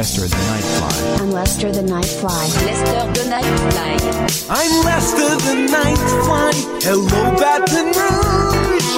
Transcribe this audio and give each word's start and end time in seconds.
Lester 0.01 0.23
the 0.23 0.37
Nightfly. 0.37 1.21
I'm 1.21 1.31
Lester 1.31 1.71
the 1.71 1.83
Nightfly. 1.83 2.65
Lester 2.65 3.23
the 3.23 3.29
Nightfly. 3.29 4.47
I'm 4.49 4.85
Lester 4.87 5.37
the 5.45 5.55
Nightfly. 5.71 6.83
Hello, 6.83 7.37
Baton 7.37 7.93
Rouge. 7.93 8.91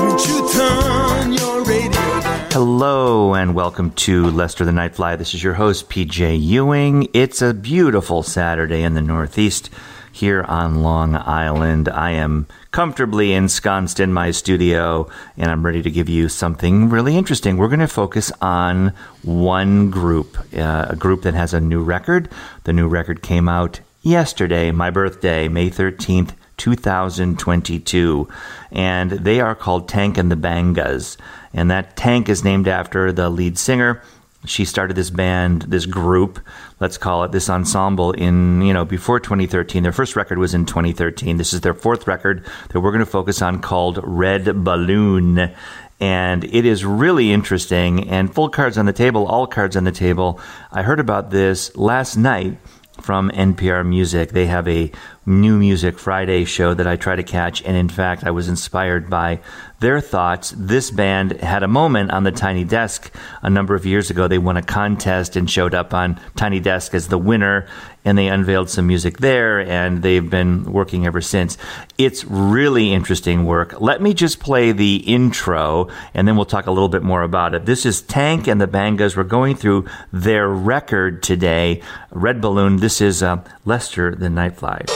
Won't 0.00 0.26
you 0.26 0.50
turn 0.54 1.32
your 1.34 1.62
radio 1.64 2.20
down? 2.22 2.50
Hello 2.50 3.34
and 3.34 3.54
welcome 3.54 3.90
to 3.90 4.30
Lester 4.30 4.64
the 4.64 4.72
Nightfly. 4.72 5.18
This 5.18 5.34
is 5.34 5.44
your 5.44 5.52
host, 5.52 5.90
PJ 5.90 6.42
Ewing. 6.42 7.08
It's 7.12 7.42
a 7.42 7.52
beautiful 7.52 8.22
Saturday 8.22 8.84
in 8.84 8.94
the 8.94 9.02
Northeast 9.02 9.68
here 10.12 10.44
on 10.44 10.82
Long 10.82 11.14
Island. 11.14 11.90
I 11.90 12.12
am 12.12 12.46
comfortably 12.72 13.34
ensconced 13.34 14.00
in 14.00 14.12
my 14.12 14.30
studio 14.30 15.08
and 15.36 15.50
I'm 15.50 15.64
ready 15.64 15.82
to 15.82 15.90
give 15.90 16.08
you 16.08 16.28
something 16.28 16.88
really 16.88 17.16
interesting. 17.16 17.56
We're 17.56 17.68
going 17.68 17.80
to 17.80 17.86
focus 17.86 18.32
on 18.40 18.94
one 19.22 19.90
group, 19.90 20.38
uh, 20.56 20.86
a 20.88 20.96
group 20.96 21.22
that 21.22 21.34
has 21.34 21.54
a 21.54 21.60
new 21.60 21.82
record. 21.82 22.30
The 22.64 22.72
new 22.72 22.88
record 22.88 23.22
came 23.22 23.48
out 23.48 23.80
yesterday, 24.02 24.72
my 24.72 24.90
birthday, 24.90 25.48
May 25.48 25.70
13th. 25.70 26.32
2022, 26.58 28.28
and 28.70 29.10
they 29.10 29.40
are 29.40 29.54
called 29.54 29.88
Tank 29.88 30.16
and 30.16 30.30
the 30.30 30.36
Bangas. 30.36 31.16
And 31.52 31.68
that 31.72 31.96
Tank 31.96 32.28
is 32.28 32.44
named 32.44 32.68
after 32.68 33.10
the 33.10 33.28
lead 33.28 33.58
singer 33.58 34.00
she 34.44 34.64
started 34.64 34.96
this 34.96 35.10
band, 35.10 35.62
this 35.62 35.86
group, 35.86 36.40
let's 36.80 36.98
call 36.98 37.22
it 37.24 37.32
this 37.32 37.48
ensemble 37.48 38.12
in, 38.12 38.60
you 38.62 38.72
know, 38.72 38.84
before 38.84 39.20
2013. 39.20 39.82
Their 39.82 39.92
first 39.92 40.16
record 40.16 40.38
was 40.38 40.54
in 40.54 40.66
2013. 40.66 41.36
This 41.36 41.52
is 41.52 41.60
their 41.60 41.74
fourth 41.74 42.06
record 42.06 42.44
that 42.70 42.80
we're 42.80 42.90
going 42.90 43.04
to 43.04 43.06
focus 43.06 43.40
on 43.40 43.60
called 43.60 44.00
Red 44.02 44.64
Balloon. 44.64 45.52
And 46.00 46.44
it 46.44 46.66
is 46.66 46.84
really 46.84 47.32
interesting 47.32 48.08
and 48.08 48.34
full 48.34 48.48
cards 48.48 48.76
on 48.76 48.86
the 48.86 48.92
table, 48.92 49.26
all 49.26 49.46
cards 49.46 49.76
on 49.76 49.84
the 49.84 49.92
table. 49.92 50.40
I 50.72 50.82
heard 50.82 50.98
about 50.98 51.30
this 51.30 51.76
last 51.76 52.16
night 52.16 52.58
from 53.00 53.30
NPR 53.30 53.86
Music. 53.86 54.30
They 54.30 54.46
have 54.46 54.66
a 54.68 54.90
New 55.24 55.58
Music 55.58 55.98
Friday 55.98 56.44
show 56.44 56.74
that 56.74 56.86
I 56.86 56.96
try 56.96 57.16
to 57.16 57.22
catch, 57.22 57.62
and 57.62 57.76
in 57.76 57.88
fact, 57.88 58.24
I 58.24 58.30
was 58.30 58.48
inspired 58.48 59.08
by 59.08 59.40
their 59.82 60.00
thoughts. 60.00 60.54
This 60.56 60.90
band 60.92 61.32
had 61.42 61.64
a 61.64 61.68
moment 61.68 62.12
on 62.12 62.22
the 62.22 62.30
Tiny 62.30 62.62
Desk 62.64 63.12
a 63.42 63.50
number 63.50 63.74
of 63.74 63.84
years 63.84 64.10
ago. 64.10 64.28
They 64.28 64.38
won 64.38 64.56
a 64.56 64.62
contest 64.62 65.34
and 65.34 65.50
showed 65.50 65.74
up 65.74 65.92
on 65.92 66.20
Tiny 66.36 66.60
Desk 66.60 66.94
as 66.94 67.08
the 67.08 67.18
winner, 67.18 67.66
and 68.04 68.16
they 68.16 68.28
unveiled 68.28 68.70
some 68.70 68.86
music 68.86 69.18
there, 69.18 69.60
and 69.60 70.00
they've 70.00 70.30
been 70.30 70.72
working 70.72 71.04
ever 71.04 71.20
since. 71.20 71.58
It's 71.98 72.24
really 72.24 72.92
interesting 72.92 73.44
work. 73.44 73.80
Let 73.80 74.00
me 74.00 74.14
just 74.14 74.38
play 74.38 74.70
the 74.70 74.96
intro, 74.98 75.88
and 76.14 76.28
then 76.28 76.36
we'll 76.36 76.44
talk 76.44 76.66
a 76.66 76.70
little 76.70 76.88
bit 76.88 77.02
more 77.02 77.22
about 77.22 77.54
it. 77.54 77.66
This 77.66 77.84
is 77.84 78.02
Tank 78.02 78.46
and 78.46 78.60
the 78.60 78.68
Bangas. 78.68 79.16
We're 79.16 79.24
going 79.24 79.56
through 79.56 79.86
their 80.12 80.48
record 80.48 81.24
today, 81.24 81.82
Red 82.12 82.40
Balloon. 82.40 82.76
This 82.76 83.00
is 83.00 83.20
uh, 83.20 83.42
Lester 83.64 84.14
the 84.14 84.28
Nightfly. 84.28 84.86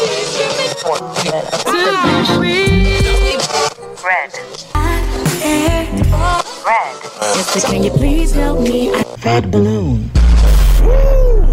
Red. 4.06 4.75
Red. 6.76 6.96
Mister, 7.36 7.60
can 7.68 7.84
you 7.84 7.90
please 7.90 8.32
help 8.32 8.60
me? 8.60 8.92
Red 9.24 9.50
balloon. 9.50 10.10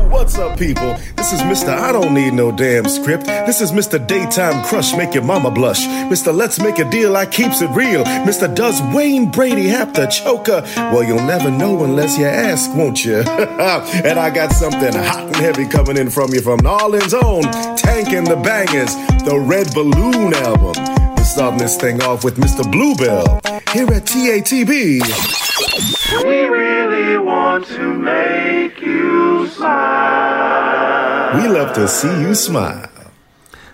What's 0.10 0.38
up, 0.38 0.60
people? 0.60 0.96
This 1.16 1.32
is 1.34 1.42
Mr. 1.42 1.70
I 1.70 1.92
don't 1.92 2.14
need 2.14 2.34
no 2.34 2.52
damn 2.52 2.88
script. 2.90 3.26
This 3.26 3.62
is 3.62 3.72
Mr. 3.72 4.06
Daytime 4.06 4.66
Crush, 4.66 4.96
make 4.96 5.14
your 5.14 5.24
mama 5.24 5.50
blush. 5.50 5.86
Mr. 6.12 6.34
Let's 6.36 6.60
make 6.60 6.80
a 6.80 6.90
deal, 6.90 7.16
I 7.16 7.26
keeps 7.26 7.62
it 7.62 7.70
real. 7.70 8.04
Mr. 8.04 8.54
Does 8.54 8.82
Wayne 8.94 9.32
Brady 9.32 9.68
have 9.68 9.94
to 9.94 10.08
choke 10.08 10.48
her? 10.48 10.62
Well, 10.76 11.04
you'll 11.04 11.26
never 11.26 11.50
know 11.50 11.84
unless 11.84 12.18
you 12.18 12.26
ask, 12.26 12.74
won't 12.76 13.06
you? 13.06 13.18
and 13.28 14.20
I 14.20 14.30
got 14.30 14.52
something 14.52 14.94
hot 14.94 15.28
and 15.28 15.36
heavy 15.38 15.66
coming 15.66 15.98
in 15.98 16.10
from 16.10 16.34
you 16.34 16.42
from 16.42 16.60
New 16.60 16.70
Orleans' 16.70 17.14
own 17.14 17.44
Tank 17.78 18.10
and 18.10 18.28
the 18.28 18.36
Bangas, 18.36 18.94
the 19.26 19.40
Red 19.40 19.74
Balloon 19.74 20.34
album. 20.34 21.03
We're 21.24 21.28
starting 21.28 21.60
this 21.60 21.78
thing 21.78 22.04
off 22.04 22.26
with 22.26 22.36
Mr. 22.36 22.70
Bluebell 22.70 23.40
here 23.72 23.88
at 23.94 24.04
TATB. 24.04 25.00
We 26.22 26.44
really 26.50 27.18
want 27.18 27.66
to 27.68 27.94
make 27.94 28.82
you 28.82 29.48
smile. 29.48 31.42
We 31.42 31.48
love 31.48 31.74
to 31.76 31.88
see 31.88 32.10
you 32.20 32.36
smile. 32.36 32.90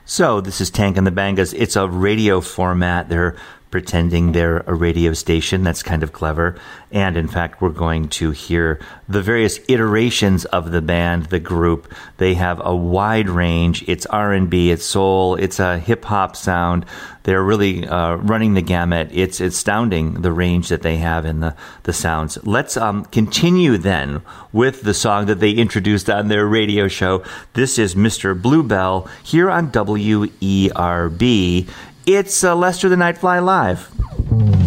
So, 0.05 0.41
this 0.41 0.61
is 0.61 0.69
Tank 0.69 0.95
and 0.95 1.07
the 1.07 1.11
Bangas. 1.11 1.55
It's 1.57 1.75
a 1.75 1.87
radio 1.87 2.39
format. 2.39 3.09
They're 3.09 3.35
pretending 3.71 4.31
they're 4.31 4.63
a 4.67 4.73
radio 4.73 5.13
station. 5.13 5.63
That's 5.63 5.83
kind 5.83 6.03
of 6.03 6.11
clever. 6.13 6.55
And 6.91 7.17
in 7.17 7.27
fact, 7.27 7.61
we're 7.61 7.69
going 7.69 8.09
to 8.09 8.31
hear 8.31 8.79
the 9.07 9.21
various 9.21 9.59
iterations 9.67 10.45
of 10.45 10.71
the 10.71 10.81
band, 10.81 11.27
the 11.27 11.39
group. 11.39 11.93
They 12.17 12.33
have 12.33 12.61
a 12.63 12.75
wide 12.75 13.29
range. 13.29 13.83
It's 13.87 14.05
R&B, 14.07 14.71
it's 14.71 14.85
soul, 14.85 15.35
it's 15.35 15.59
a 15.59 15.77
hip 15.77 16.05
hop 16.05 16.35
sound. 16.35 16.85
They're 17.23 17.43
really 17.43 17.87
uh, 17.87 18.15
running 18.15 18.55
the 18.55 18.61
gamut. 18.61 19.09
It's 19.11 19.39
astounding 19.39 20.21
the 20.21 20.31
range 20.31 20.69
that 20.69 20.81
they 20.81 20.97
have 20.97 21.25
in 21.25 21.41
the, 21.41 21.55
the 21.83 21.93
sounds. 21.93 22.39
Let's 22.43 22.75
um, 22.75 23.05
continue 23.05 23.77
then 23.77 24.23
with 24.51 24.81
the 24.81 24.95
song 24.95 25.27
that 25.27 25.39
they 25.39 25.51
introduced 25.51 26.09
on 26.09 26.29
their 26.29 26.47
radio 26.47 26.87
show. 26.87 27.23
This 27.53 27.77
is 27.77 27.93
Mr. 27.93 28.39
Bluebell 28.39 29.07
here 29.23 29.49
on 29.49 29.71
WERB. 29.71 31.69
It's 32.05 32.43
uh, 32.43 32.55
Lester 32.55 32.89
the 32.89 32.95
Nightfly 32.95 33.43
Live. 33.43 34.58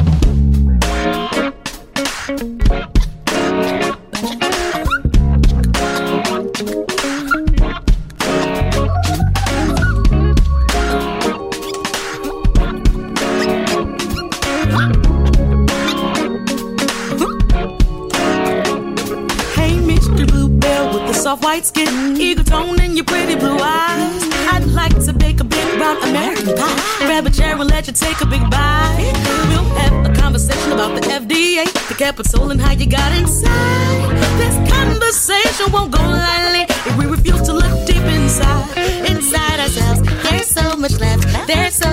You 27.92 28.06
take 28.08 28.20
a 28.20 28.26
big 28.26 28.42
bite. 28.50 29.12
We'll 29.48 29.69
have 29.80 30.06
a 30.06 30.20
conversation 30.20 30.72
about 30.72 30.94
the 30.94 31.08
FDA, 31.08 31.64
the 31.88 31.94
Capitol, 31.94 32.50
and 32.50 32.60
how 32.60 32.72
you 32.72 32.86
got 32.86 33.12
inside. 33.19 34.16
This 34.38 34.56
conversation 34.72 35.72
won't 35.72 35.92
go 35.92 36.03
lightly 36.03 36.64
if 36.88 36.97
we 36.97 37.06
refuse 37.06 37.42
to 37.42 37.53
look 37.53 37.86
deep 37.86 38.04
inside. 38.16 38.78
Inside 39.08 39.60
ourselves, 39.60 40.00
there's 40.25 40.48
so 40.48 40.76
much 40.76 40.98
left, 41.00 41.25
there's 41.47 41.75
so 41.75 41.91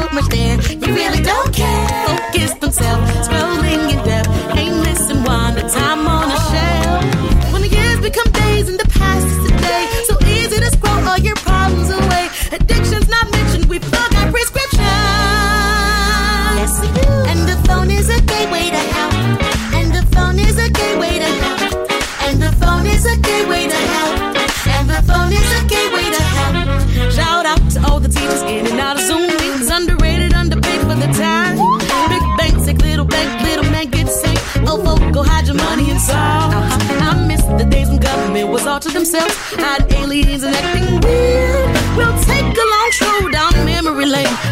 Had 39.58 39.92
aliens 39.94 40.44
and 40.44 40.56
acting 40.56 41.00
weird. 41.02 41.70
We'll 41.98 42.18
take 42.24 42.46
a 42.46 42.68
long 42.74 42.92
stroll 42.92 43.30
down 43.30 43.54
memory 43.66 44.06
lane. 44.06 44.49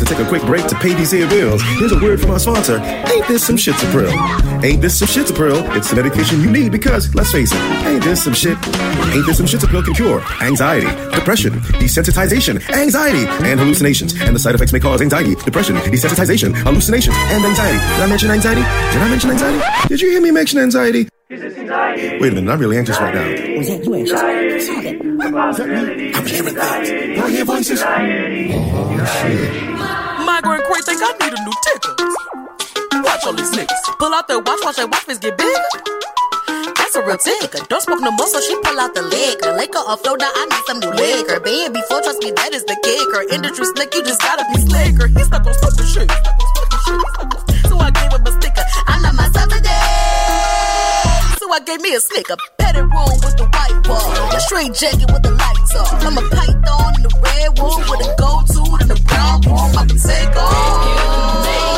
To 0.00 0.06
take 0.06 0.18
a 0.18 0.28
quick 0.28 0.42
break 0.42 0.66
to 0.66 0.74
pay 0.76 0.94
these 0.94 1.10
here 1.10 1.28
bills. 1.28 1.62
Here's 1.78 1.92
a 1.92 2.00
word 2.00 2.20
from 2.20 2.30
our 2.30 2.38
sponsor. 2.38 2.78
Ain't 2.78 3.28
this 3.28 3.46
some 3.46 3.56
shitsapril? 3.56 4.10
Ain't 4.64 4.80
this 4.80 4.98
some 4.98 5.08
shitsapril? 5.08 5.76
It's 5.76 5.90
the 5.90 5.96
medication 5.96 6.40
you 6.40 6.50
need 6.50 6.72
because, 6.72 7.14
let's 7.14 7.30
face 7.30 7.52
it, 7.52 7.60
ain't 7.86 8.02
this 8.02 8.24
some 8.24 8.34
shit? 8.34 8.56
Ain't 9.14 9.26
this 9.26 9.36
some 9.36 9.46
shitsapril 9.46 9.84
can 9.84 9.94
cure 9.94 10.20
anxiety, 10.40 10.88
depression, 11.14 11.52
desensitization, 11.78 12.60
anxiety, 12.70 13.26
and 13.46 13.60
hallucinations. 13.60 14.20
And 14.20 14.34
the 14.34 14.40
side 14.40 14.54
effects 14.54 14.72
may 14.72 14.80
cause 14.80 15.02
anxiety, 15.02 15.34
depression, 15.34 15.76
desensitization, 15.76 16.54
hallucinations, 16.54 17.16
and 17.16 17.44
anxiety. 17.44 17.78
Did 17.78 18.00
I 18.00 18.06
mention 18.06 18.30
anxiety? 18.30 18.62
Did 18.62 19.02
I 19.02 19.08
mention 19.08 19.30
anxiety? 19.30 19.88
Did 19.88 20.00
you 20.00 20.10
hear 20.10 20.20
me 20.20 20.30
mention 20.30 20.58
anxiety? 20.58 21.08
Wait 21.70 22.32
a 22.32 22.34
minute, 22.34 22.50
I'm 22.50 22.58
really 22.58 22.78
anxious 22.78 22.98
right 22.98 23.14
now. 23.14 23.30
Was 23.54 23.68
that 23.70 23.84
you 23.86 23.94
anxious? 23.94 24.18
Stop 24.18 24.34
it. 24.34 24.98
Is 24.98 25.56
that 25.56 25.68
me? 25.70 26.10
I'm 26.10 26.26
hearing 26.26 26.50
things. 26.50 27.14
Do 27.14 27.22
I 27.22 27.30
hear 27.30 27.44
voices? 27.46 27.78
Oh, 27.86 28.90
shit. 29.22 29.54
Migrant 30.26 30.66
Quay 30.66 30.82
think 30.82 30.98
I 30.98 31.14
need 31.14 31.30
a 31.30 31.38
new 31.46 31.54
ticker. 31.62 31.94
Watch 33.06 33.22
all 33.22 33.34
these 33.38 33.54
niggas. 33.54 33.82
Pull 34.02 34.10
out 34.10 34.26
their 34.26 34.40
watch, 34.40 34.58
watch 34.66 34.76
their 34.82 34.88
watch 34.88 35.06
face 35.06 35.22
get 35.22 35.38
bigger. 35.38 35.70
That's 36.74 36.96
a 36.96 37.06
real 37.06 37.18
ticker. 37.18 37.62
Don't 37.68 37.82
smoke 37.86 38.02
no 38.02 38.10
more, 38.10 38.26
so 38.26 38.40
she 38.40 38.58
pull 38.66 38.80
out 38.80 38.92
the 38.96 39.02
liquor. 39.02 39.54
Liquor 39.54 39.78
off 39.78 40.02
flow, 40.02 40.18
now 40.18 40.26
I 40.26 40.46
need 40.50 40.64
some 40.66 40.80
new 40.82 40.90
liquor. 40.90 41.38
Been 41.38 41.72
before, 41.72 42.02
trust 42.02 42.18
me, 42.18 42.32
that 42.34 42.50
is 42.52 42.64
the 42.64 42.74
kicker. 42.82 43.30
Industry 43.30 43.66
slick, 43.78 43.94
you 43.94 44.02
just 44.02 44.18
gotta 44.18 44.42
be 44.50 44.58
slicker. 44.58 45.06
He's 45.06 45.26
stuck 45.30 45.46
on 45.46 45.54
smoking 45.54 45.86
shit. 45.86 46.10
So 47.70 47.78
I 47.78 47.94
gave 47.94 48.10
him 48.10 48.26
a 48.26 48.32
sticker. 48.42 48.66
I'm 48.90 49.02
not 49.06 49.14
myself 49.14 49.46
today. 49.54 49.79
I 51.52 51.58
gave 51.58 51.80
me 51.80 51.92
a 51.94 52.00
snicker. 52.00 52.36
Petted 52.58 52.82
room 52.82 53.18
with 53.24 53.36
the 53.36 53.48
white 53.50 53.88
wall. 53.88 54.36
A 54.36 54.40
straight 54.40 54.72
jacket 54.72 55.10
with 55.10 55.22
the 55.22 55.32
lights 55.32 55.74
off. 55.74 56.06
I'm 56.06 56.16
a 56.16 56.22
python 56.30 56.94
in 56.96 57.02
the 57.02 57.20
red 57.22 57.58
room 57.58 57.80
with 57.90 58.06
a 58.06 58.14
gold 58.16 58.46
tooth 58.46 58.80
and 58.82 58.90
a 58.92 59.02
brown 59.02 59.40
room. 59.42 59.76
I 59.76 59.84
can 59.86 59.98
take 59.98 60.36
off. 60.36 61.69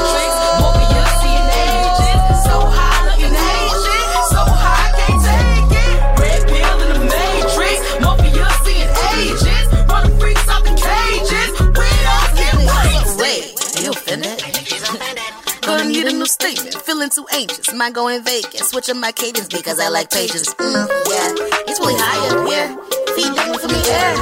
Gonna 16.03 16.17
a 16.17 16.19
new 16.19 16.27
statement. 16.27 16.75
Feeling 16.83 17.11
too 17.11 17.25
anxious. 17.33 17.73
Mind 17.73 17.95
going 17.95 18.25
vacant. 18.25 18.59
Switching 18.67 18.99
my 18.99 19.13
cadence 19.13 19.47
because 19.47 19.79
I 19.79 19.87
like 19.87 20.11
patience. 20.11 20.53
Mm, 20.55 20.75
yeah, 20.75 21.31
it's 21.71 21.79
really 21.79 21.95
higher. 21.95 22.43
Yeah, 22.43 22.75
feet 23.15 23.31
down 23.39 23.55
for 23.55 23.69
me. 23.71 23.79
Yeah, 23.87 24.19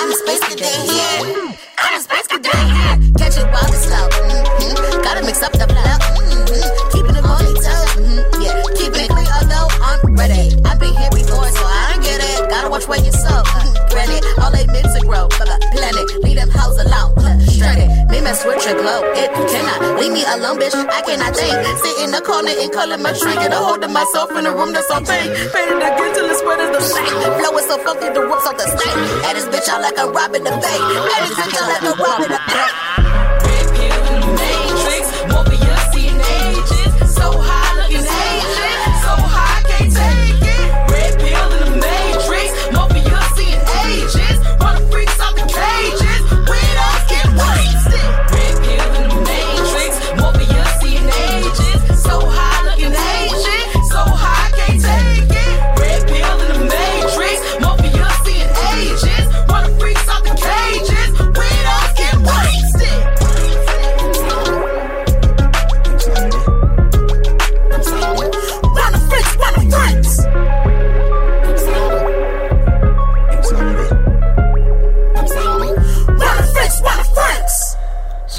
I'm 0.00 0.08
a 0.08 0.16
space 0.16 0.40
cadet. 0.48 0.64
Yeah, 0.88 1.52
I'm 1.76 1.92
a 1.92 2.00
space 2.00 2.26
cadet. 2.26 2.56
Yeah, 2.56 2.96
catch 3.20 3.36
it 3.36 3.44
while 3.52 3.68
it's 3.68 3.84
slow. 3.84 4.08
Mm-hmm. 4.08 5.02
Gotta 5.04 5.20
mix 5.20 5.42
up 5.42 5.52
the 5.52 5.68
flow. 5.68 5.92
Mm-hmm. 6.24 6.88
Keeping 6.88 7.12
the 7.12 7.20
money 7.20 7.52
tough. 7.60 8.00
Mm-hmm. 8.00 8.40
Yeah, 8.40 8.56
keeping 8.80 9.04
it 9.04 9.10
clean 9.12 9.28
although 9.28 9.68
I'm 9.76 10.16
ready. 10.16 10.56
I've 10.64 10.80
been 10.80 10.96
here 10.96 11.12
before, 11.12 11.52
so 11.52 11.62
I 11.68 11.92
don't 11.92 12.00
get 12.00 12.24
it. 12.24 12.48
Gotta 12.48 12.70
watch 12.72 12.88
where 12.88 13.04
you 13.04 13.12
sow. 13.12 13.44
Uh, 13.44 13.68
granted, 13.92 14.24
all 14.40 14.48
they 14.48 14.64
meant 14.72 14.88
to 14.88 15.04
grow. 15.04 15.28
Planet, 15.28 16.08
leave 16.24 16.40
them 16.40 16.48
hoes 16.48 16.80
alone. 16.80 17.12
Uh, 17.20 17.36
stranded, 17.44 17.92
me 18.20 18.24
mess 18.24 18.44
with 18.44 18.64
your 18.64 18.76
glow. 18.76 19.00
It 19.16 19.30
cannot 19.32 19.98
leave 19.98 20.12
me 20.12 20.24
alone, 20.24 20.58
bitch. 20.58 20.74
I 20.74 21.00
cannot 21.02 21.34
think. 21.34 21.56
Sit 21.80 21.96
in 22.04 22.10
the 22.12 22.20
corner 22.20 22.52
and 22.52 22.72
calling 22.72 23.02
my 23.02 23.12
shrink. 23.12 23.40
And 23.40 23.52
holding 23.54 23.92
myself 23.92 24.30
in 24.36 24.46
a 24.46 24.52
room 24.52 24.72
that's 24.72 24.90
all 24.90 25.00
pink. 25.00 25.32
Painted 25.52 25.80
again 25.80 26.14
till 26.14 26.28
it 26.28 26.36
spread 26.36 26.60
the 26.60 26.80
shake. 26.80 27.08
Flow 27.40 27.58
is 27.58 27.66
so 27.66 27.78
funky, 27.78 28.08
the 28.12 28.20
ropes 28.20 28.46
off 28.46 28.56
the 28.56 28.66
snake. 28.68 28.96
At 29.24 29.34
this 29.34 29.48
bitch, 29.48 29.68
I 29.68 29.80
like 29.80 29.98
a 29.98 30.06
robbing 30.08 30.44
the 30.44 30.50
bank. 30.50 30.82
At 31.16 31.20
this 31.28 31.36
bitch, 31.38 31.56
I 31.56 31.64
like 31.72 31.84
a 31.88 31.94
robbing 31.96 32.32
the 32.32 32.40
bank. 32.46 32.89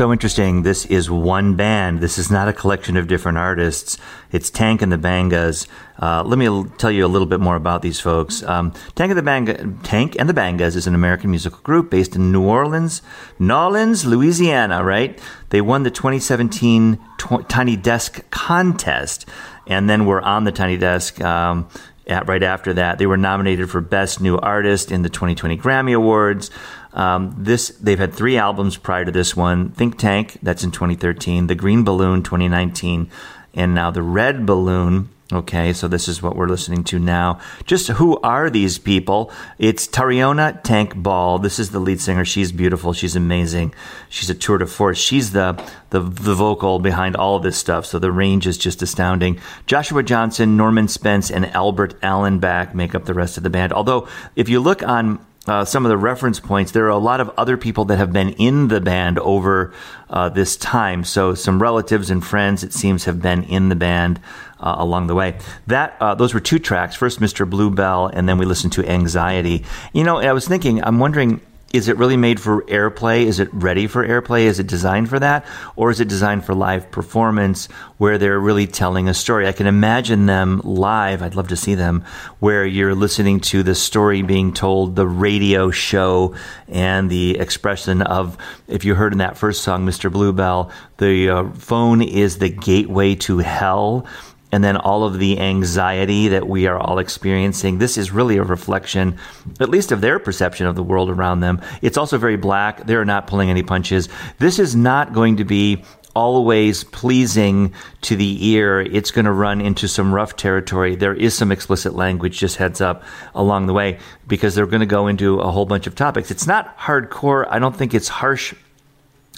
So 0.01 0.11
interesting. 0.11 0.63
This 0.63 0.87
is 0.87 1.11
one 1.11 1.55
band. 1.55 1.99
This 1.99 2.17
is 2.17 2.31
not 2.31 2.47
a 2.47 2.53
collection 2.53 2.97
of 2.97 3.05
different 3.05 3.37
artists. 3.37 3.99
It's 4.31 4.49
Tank 4.49 4.81
and 4.81 4.91
the 4.91 4.97
Bangas. 4.97 5.67
Uh, 6.01 6.23
let 6.23 6.39
me 6.39 6.47
l- 6.47 6.63
tell 6.79 6.89
you 6.89 7.05
a 7.05 7.07
little 7.07 7.27
bit 7.27 7.39
more 7.39 7.55
about 7.55 7.83
these 7.83 7.99
folks. 7.99 8.41
Um, 8.41 8.71
Tank 8.95 9.11
and 9.11 9.17
the 9.19 9.21
Banga, 9.21 9.75
Tank 9.83 10.15
and 10.17 10.27
the 10.27 10.33
Bangas 10.33 10.75
is 10.75 10.87
an 10.87 10.95
American 10.95 11.29
musical 11.29 11.59
group 11.59 11.91
based 11.91 12.15
in 12.15 12.31
New 12.31 12.41
Orleans, 12.41 13.03
Nolens, 13.37 14.03
Louisiana. 14.03 14.83
Right? 14.83 15.21
They 15.49 15.61
won 15.61 15.83
the 15.83 15.91
2017 15.91 16.97
tw- 17.19 17.47
Tiny 17.47 17.75
Desk 17.75 18.27
contest, 18.31 19.29
and 19.67 19.87
then 19.87 20.07
were 20.07 20.23
on 20.23 20.45
the 20.45 20.51
Tiny 20.51 20.77
Desk. 20.77 21.21
Um, 21.21 21.69
at, 22.07 22.27
right 22.27 22.43
after 22.43 22.73
that, 22.73 22.97
they 22.97 23.05
were 23.05 23.17
nominated 23.17 23.69
for 23.69 23.81
Best 23.81 24.21
New 24.21 24.37
Artist 24.37 24.91
in 24.91 25.01
the 25.03 25.09
2020 25.09 25.57
Grammy 25.57 25.95
Awards. 25.95 26.49
Um, 26.93 27.35
this 27.37 27.69
they've 27.79 27.99
had 27.99 28.13
three 28.13 28.37
albums 28.37 28.77
prior 28.77 29.05
to 29.05 29.11
this 29.11 29.35
one: 29.35 29.69
Think 29.71 29.97
Tank, 29.97 30.37
that's 30.41 30.63
in 30.63 30.71
2013, 30.71 31.47
The 31.47 31.55
Green 31.55 31.83
Balloon, 31.83 32.23
2019, 32.23 33.09
and 33.53 33.75
now 33.75 33.91
The 33.91 34.01
Red 34.01 34.45
Balloon. 34.45 35.09
Okay, 35.33 35.71
so 35.71 35.87
this 35.87 36.09
is 36.09 36.21
what 36.21 36.35
we're 36.35 36.49
listening 36.49 36.83
to 36.85 36.99
now. 36.99 37.39
Just 37.65 37.87
who 37.87 38.19
are 38.19 38.49
these 38.49 38.77
people? 38.77 39.31
It's 39.57 39.87
Tarriona 39.87 40.61
Tank 40.61 40.93
Ball. 40.95 41.39
This 41.39 41.57
is 41.57 41.69
the 41.69 41.79
lead 41.79 42.01
singer. 42.01 42.25
She's 42.25 42.51
beautiful. 42.51 42.91
She's 42.91 43.15
amazing. 43.15 43.73
She's 44.09 44.29
a 44.29 44.35
tour 44.35 44.57
de 44.57 44.65
force. 44.65 44.97
She's 44.97 45.31
the, 45.31 45.53
the 45.91 46.01
the 46.01 46.35
vocal 46.35 46.79
behind 46.79 47.15
all 47.15 47.39
this 47.39 47.57
stuff. 47.57 47.85
So 47.85 47.97
the 47.97 48.11
range 48.11 48.45
is 48.45 48.57
just 48.57 48.81
astounding. 48.81 49.39
Joshua 49.67 50.03
Johnson, 50.03 50.57
Norman 50.57 50.89
Spence, 50.89 51.31
and 51.31 51.45
Albert 51.55 52.01
Allenback 52.01 52.73
make 52.73 52.93
up 52.93 53.05
the 53.05 53.13
rest 53.13 53.37
of 53.37 53.43
the 53.43 53.49
band. 53.49 53.71
Although, 53.71 54.09
if 54.35 54.49
you 54.49 54.59
look 54.59 54.83
on 54.83 55.25
uh, 55.47 55.65
some 55.65 55.85
of 55.85 55.89
the 55.89 55.97
reference 55.97 56.39
points, 56.39 56.71
there 56.71 56.85
are 56.85 56.89
a 56.89 56.97
lot 56.97 57.19
of 57.19 57.31
other 57.37 57.57
people 57.57 57.85
that 57.85 57.97
have 57.97 58.13
been 58.13 58.29
in 58.33 58.67
the 58.67 58.79
band 58.79 59.17
over 59.19 59.73
uh, 60.09 60.29
this 60.29 60.55
time. 60.55 61.03
So 61.03 61.33
some 61.33 61.61
relatives 61.61 62.11
and 62.11 62.23
friends, 62.23 62.63
it 62.63 62.73
seems, 62.73 63.05
have 63.05 63.21
been 63.21 63.43
in 63.45 63.69
the 63.69 63.75
band 63.75 64.19
uh, 64.61 64.75
along 64.77 65.07
the 65.07 65.15
way. 65.15 65.37
That 65.67 65.97
uh, 65.99 66.15
those 66.15 66.33
were 66.33 66.39
two 66.39 66.59
tracks. 66.59 66.95
First, 66.95 67.19
Mr. 67.19 67.49
Bluebell, 67.49 68.07
and 68.07 68.29
then 68.29 68.37
we 68.37 68.45
listened 68.45 68.73
to 68.73 68.87
Anxiety. 68.87 69.65
You 69.93 70.03
know, 70.03 70.19
I 70.19 70.31
was 70.33 70.47
thinking, 70.47 70.83
I'm 70.83 70.99
wondering. 70.99 71.41
Is 71.73 71.87
it 71.87 71.95
really 71.97 72.17
made 72.17 72.37
for 72.37 72.63
airplay? 72.63 73.23
Is 73.23 73.39
it 73.39 73.47
ready 73.53 73.87
for 73.87 74.05
airplay? 74.05 74.41
Is 74.41 74.59
it 74.59 74.67
designed 74.67 75.07
for 75.07 75.19
that? 75.19 75.45
Or 75.77 75.89
is 75.89 76.01
it 76.01 76.09
designed 76.09 76.43
for 76.43 76.53
live 76.53 76.91
performance 76.91 77.67
where 77.97 78.17
they're 78.17 78.41
really 78.41 78.67
telling 78.67 79.07
a 79.07 79.13
story? 79.13 79.47
I 79.47 79.53
can 79.53 79.67
imagine 79.67 80.25
them 80.25 80.59
live. 80.65 81.21
I'd 81.23 81.35
love 81.35 81.47
to 81.47 81.55
see 81.55 81.75
them 81.75 82.03
where 82.39 82.65
you're 82.65 82.93
listening 82.93 83.39
to 83.39 83.63
the 83.63 83.73
story 83.73 84.21
being 84.21 84.53
told, 84.53 84.97
the 84.97 85.07
radio 85.07 85.71
show, 85.71 86.35
and 86.67 87.09
the 87.09 87.39
expression 87.39 88.01
of, 88.01 88.37
if 88.67 88.83
you 88.83 88.93
heard 88.93 89.13
in 89.13 89.19
that 89.19 89.37
first 89.37 89.63
song, 89.63 89.85
Mr. 89.85 90.11
Bluebell, 90.11 90.71
the 90.97 91.29
uh, 91.29 91.49
phone 91.51 92.01
is 92.01 92.39
the 92.39 92.49
gateway 92.49 93.15
to 93.15 93.37
hell 93.37 94.05
and 94.51 94.63
then 94.63 94.77
all 94.77 95.03
of 95.03 95.19
the 95.19 95.39
anxiety 95.39 96.29
that 96.29 96.47
we 96.47 96.67
are 96.67 96.77
all 96.77 96.99
experiencing. 96.99 97.77
This 97.77 97.97
is 97.97 98.11
really 98.11 98.37
a 98.37 98.43
reflection, 98.43 99.17
at 99.59 99.69
least 99.69 99.91
of 99.91 100.01
their 100.01 100.19
perception 100.19 100.67
of 100.67 100.75
the 100.75 100.83
world 100.83 101.09
around 101.09 101.39
them. 101.39 101.61
It's 101.81 101.97
also 101.97 102.17
very 102.17 102.37
black. 102.37 102.85
They're 102.85 103.05
not 103.05 103.27
pulling 103.27 103.49
any 103.49 103.63
punches. 103.63 104.09
This 104.39 104.59
is 104.59 104.75
not 104.75 105.13
going 105.13 105.37
to 105.37 105.45
be 105.45 105.83
always 106.13 106.83
pleasing 106.83 107.73
to 108.01 108.15
the 108.17 108.49
ear. 108.49 108.81
It's 108.81 109.11
going 109.11 109.25
to 109.25 109.31
run 109.31 109.61
into 109.61 109.87
some 109.87 110.13
rough 110.13 110.35
territory. 110.35 110.95
There 110.95 111.13
is 111.13 111.33
some 111.33 111.51
explicit 111.53 111.95
language, 111.95 112.37
just 112.37 112.57
heads 112.57 112.81
up 112.81 113.03
along 113.33 113.67
the 113.67 113.73
way, 113.73 113.99
because 114.27 114.53
they're 114.53 114.65
going 114.65 114.81
to 114.81 114.85
go 114.85 115.07
into 115.07 115.39
a 115.39 115.49
whole 115.49 115.65
bunch 115.65 115.87
of 115.87 115.95
topics. 115.95 116.29
It's 116.29 116.47
not 116.47 116.77
hardcore. 116.77 117.47
I 117.49 117.59
don't 117.59 117.75
think 117.75 117.93
it's 117.93 118.09
harsh 118.09 118.53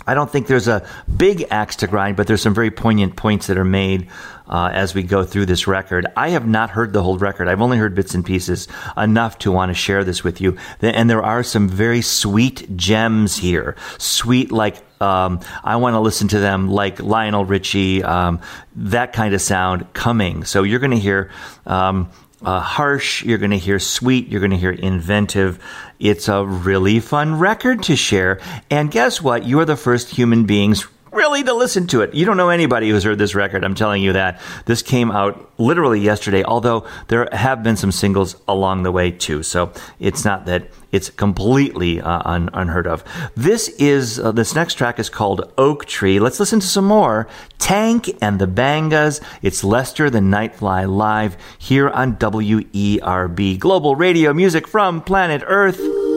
I 0.05 0.15
don't 0.15 0.29
think 0.29 0.47
there's 0.47 0.67
a 0.67 0.85
big 1.15 1.45
axe 1.49 1.77
to 1.77 1.87
grind, 1.87 2.17
but 2.17 2.27
there's 2.27 2.41
some 2.41 2.53
very 2.53 2.71
poignant 2.71 3.15
points 3.15 3.47
that 3.47 3.57
are 3.57 3.63
made 3.63 4.09
uh, 4.47 4.69
as 4.73 4.93
we 4.93 5.03
go 5.03 5.23
through 5.23 5.45
this 5.45 5.67
record. 5.67 6.07
I 6.15 6.29
have 6.29 6.47
not 6.47 6.69
heard 6.69 6.93
the 6.93 7.03
whole 7.03 7.17
record. 7.17 7.47
I've 7.47 7.61
only 7.61 7.77
heard 7.77 7.95
bits 7.95 8.13
and 8.13 8.25
pieces 8.25 8.67
enough 8.97 9.39
to 9.39 9.51
want 9.51 9.69
to 9.69 9.73
share 9.73 10.03
this 10.03 10.23
with 10.23 10.41
you. 10.41 10.57
And 10.81 11.09
there 11.09 11.23
are 11.23 11.43
some 11.43 11.69
very 11.69 12.01
sweet 12.01 12.75
gems 12.75 13.37
here. 13.37 13.75
Sweet 13.97 14.51
like 14.51 14.83
um, 15.01 15.41
I 15.63 15.75
want 15.75 15.95
to 15.95 15.99
listen 15.99 16.29
to 16.29 16.39
them 16.39 16.69
like 16.69 16.99
Lionel 16.99 17.45
Richie, 17.45 18.03
um, 18.03 18.39
that 18.75 19.11
kind 19.11 19.33
of 19.33 19.41
sound 19.41 19.91
coming. 19.93 20.45
So 20.45 20.63
you're 20.63 20.79
going 20.79 20.91
to 20.91 20.99
hear 20.99 21.29
um, 21.65 22.09
uh, 22.43 22.59
harsh, 22.59 23.23
you're 23.23 23.37
going 23.37 23.51
to 23.51 23.57
hear 23.57 23.79
sweet, 23.79 24.27
you're 24.27 24.39
going 24.39 24.51
to 24.51 24.57
hear 24.57 24.71
inventive. 24.71 25.63
It's 25.99 26.27
a 26.27 26.45
really 26.45 26.99
fun 26.99 27.39
record 27.39 27.83
to 27.83 27.95
share. 27.95 28.39
And 28.69 28.91
guess 28.91 29.21
what? 29.21 29.45
You 29.45 29.59
are 29.59 29.65
the 29.65 29.77
first 29.77 30.09
human 30.09 30.45
beings 30.45 30.87
really 31.13 31.43
to 31.43 31.53
listen 31.53 31.87
to 31.87 32.01
it. 32.01 32.13
You 32.13 32.25
don't 32.25 32.37
know 32.37 32.49
anybody 32.49 32.89
who's 32.89 33.03
heard 33.03 33.17
this 33.17 33.35
record. 33.35 33.63
I'm 33.63 33.75
telling 33.75 34.01
you 34.01 34.13
that. 34.13 34.41
This 34.65 34.81
came 34.81 35.11
out 35.11 35.51
literally 35.57 35.99
yesterday, 35.99 36.43
although 36.43 36.87
there 37.07 37.27
have 37.31 37.63
been 37.63 37.77
some 37.77 37.91
singles 37.91 38.35
along 38.47 38.83
the 38.83 38.91
way 38.91 39.11
too. 39.11 39.43
So 39.43 39.71
it's 39.99 40.25
not 40.25 40.45
that 40.45 40.67
it's 40.91 41.09
completely 41.09 41.99
uh, 42.01 42.21
un- 42.23 42.49
unheard 42.53 42.87
of. 42.87 43.03
This 43.35 43.69
is, 43.79 44.19
uh, 44.19 44.31
this 44.31 44.53
next 44.53 44.75
track 44.75 44.99
is 44.99 45.09
called 45.09 45.51
Oak 45.57 45.85
Tree. 45.85 46.19
Let's 46.19 46.39
listen 46.39 46.59
to 46.59 46.67
some 46.67 46.85
more. 46.85 47.27
Tank 47.57 48.15
and 48.21 48.39
the 48.39 48.47
Bangas. 48.47 49.21
It's 49.41 49.63
Lester 49.63 50.09
the 50.09 50.19
Nightfly 50.19 50.87
live 50.87 51.37
here 51.57 51.89
on 51.89 52.17
WERB 52.17 53.57
Global 53.59 53.95
Radio 53.95 54.33
Music 54.33 54.67
from 54.67 55.01
Planet 55.01 55.43
Earth. 55.47 56.12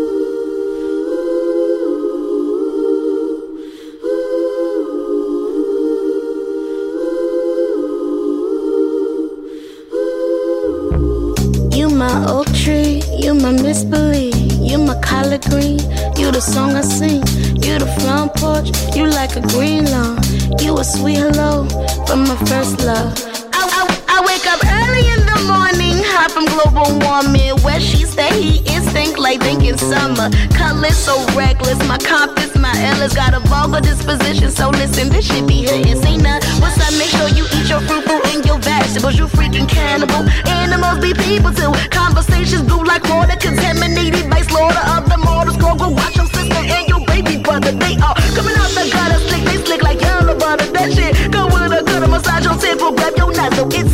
My 13.47 13.53
misbelief, 13.63 14.35
you 14.59 14.77
my 14.77 15.01
collard 15.03 15.45
green, 15.45 15.79
you 16.19 16.33
the 16.33 16.41
song 16.41 16.75
I 16.75 16.81
sing, 16.81 17.23
you 17.63 17.79
the 17.79 17.87
front 18.01 18.35
porch, 18.35 18.75
you 18.97 19.07
like 19.07 19.37
a 19.37 19.41
green 19.55 19.85
lawn, 19.85 20.19
you 20.59 20.77
a 20.77 20.83
sweet 20.83 21.19
hello 21.19 21.63
from 22.07 22.27
my 22.27 22.35
first 22.51 22.81
love. 22.81 23.15
I, 23.55 23.63
I, 23.79 23.83
I 24.15 24.19
wake 24.27 24.47
up 24.51 24.61
early 24.67 25.07
in 25.15 25.23
the 25.31 25.39
morning, 25.47 25.86
hot 26.17 26.33
from 26.33 26.47
global 26.49 26.89
warming, 27.05 27.61
where 27.61 27.81
she 27.81 28.09
stay, 28.09 28.33
he 28.41 28.59
is 28.73 28.87
instinct 28.97 29.19
like 29.19 29.41
thinking 29.41 29.77
summer. 29.77 30.31
Colors 30.57 30.97
so 30.97 31.15
reckless, 31.37 31.79
my 31.87 31.99
compass, 31.99 32.57
my 32.57 32.73
Ella's 32.89 33.15
got 33.15 33.35
a 33.35 33.41
vulgar 33.41 33.81
disposition, 33.81 34.51
so 34.51 34.71
listen, 34.71 35.09
this 35.11 35.27
shit 35.29 35.47
be 35.47 35.69
hitting. 35.69 36.01
Say 36.01 36.17
nah, 36.17 36.41
what's 36.61 36.81
up? 36.81 36.93
Make 36.99 37.13
sure 37.13 37.29
you 37.29 37.45
eat 37.57 37.69
your 37.69 37.81
fruit, 37.85 38.05
fruit 38.05 38.25
and 38.33 38.45
your 38.45 38.59
vegetables, 38.59 39.19
you 39.19 39.27
freaking 39.27 39.69
cannibal. 39.69 40.25
Animals 40.49 40.99
be 41.01 41.13
people 41.13 41.53
too. 41.53 41.73
Conversations 41.91 42.63
blue 42.63 42.85
like 42.85 43.05
water, 43.05 43.37
contaminated 43.37 44.31
by 44.31 44.41
slaughter 44.43 44.85
of 44.97 45.09
the 45.09 45.19
mortals. 45.19 45.57
Go 45.59 45.75
go 45.77 45.89
watch 45.91 46.17
your 46.17 46.27
sister 46.33 46.63
and 46.77 46.89
your 46.89 47.05
baby 47.05 47.37
brother. 47.37 47.73
They 47.73 47.95
are 48.01 48.17
coming 48.33 48.57
out 48.57 48.73
the 48.73 48.89
gutter, 48.93 49.21
slick, 49.29 49.46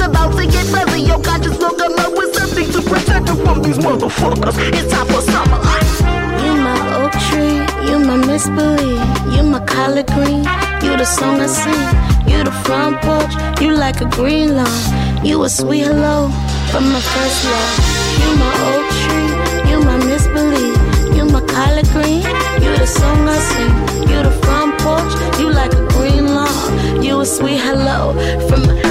about 0.05 0.37
to 0.37 0.47
get 0.47 0.67
fuzzy, 0.67 1.03
your 1.03 1.21
conscience 1.23 1.59
will 1.59 1.77
come 1.77 1.95
up 1.99 2.13
with 2.13 2.35
something 2.35 2.71
to 2.73 2.83
protect 2.83 3.31
us 3.31 3.41
from 3.41 3.63
these 3.63 3.79
motherfuckers. 3.79 4.57
It's 4.73 4.93
time 4.93 5.07
for 5.07 5.23
summer. 5.23 5.59
You 6.43 6.53
my 6.67 6.77
oak 6.99 7.13
tree, 7.29 7.59
you 7.89 7.99
my 7.99 8.17
misbelief, 8.17 9.01
you 9.35 9.43
my 9.43 9.61
collard 9.65 10.07
green, 10.09 10.45
you 10.83 10.97
the 10.97 11.05
song 11.05 11.41
I 11.41 11.47
sing, 11.47 11.87
you 12.31 12.43
the 12.45 12.53
front 12.65 13.01
porch, 13.03 13.33
you 13.61 13.73
like 13.73 14.01
a 14.01 14.09
green 14.11 14.57
lawn, 14.57 15.25
you 15.25 15.43
a 15.45 15.49
sweet 15.49 15.85
hello 15.85 16.31
from 16.71 16.91
my 16.93 17.01
first 17.01 17.45
love. 17.45 17.93
You 18.23 18.37
my 18.43 18.53
oak 18.71 18.87
tree, 19.03 19.71
you 19.71 19.79
my 19.85 19.99
misbelief, 19.99 20.77
you 21.17 21.25
my 21.27 21.41
collard 21.47 21.89
green, 21.95 22.23
you 22.63 22.77
the 22.77 22.87
song 22.87 23.29
I 23.29 23.39
sing, 23.39 24.09
you 24.09 24.23
the 24.23 24.33
front 24.43 24.79
porch, 24.81 25.13
you 25.39 25.51
like 25.51 25.73
a 25.73 25.87
green 25.95 26.27
lawn, 26.35 27.03
you 27.03 27.21
a 27.21 27.27
sweet 27.27 27.61
hello 27.61 28.13
from 28.49 28.67
my 28.67 28.82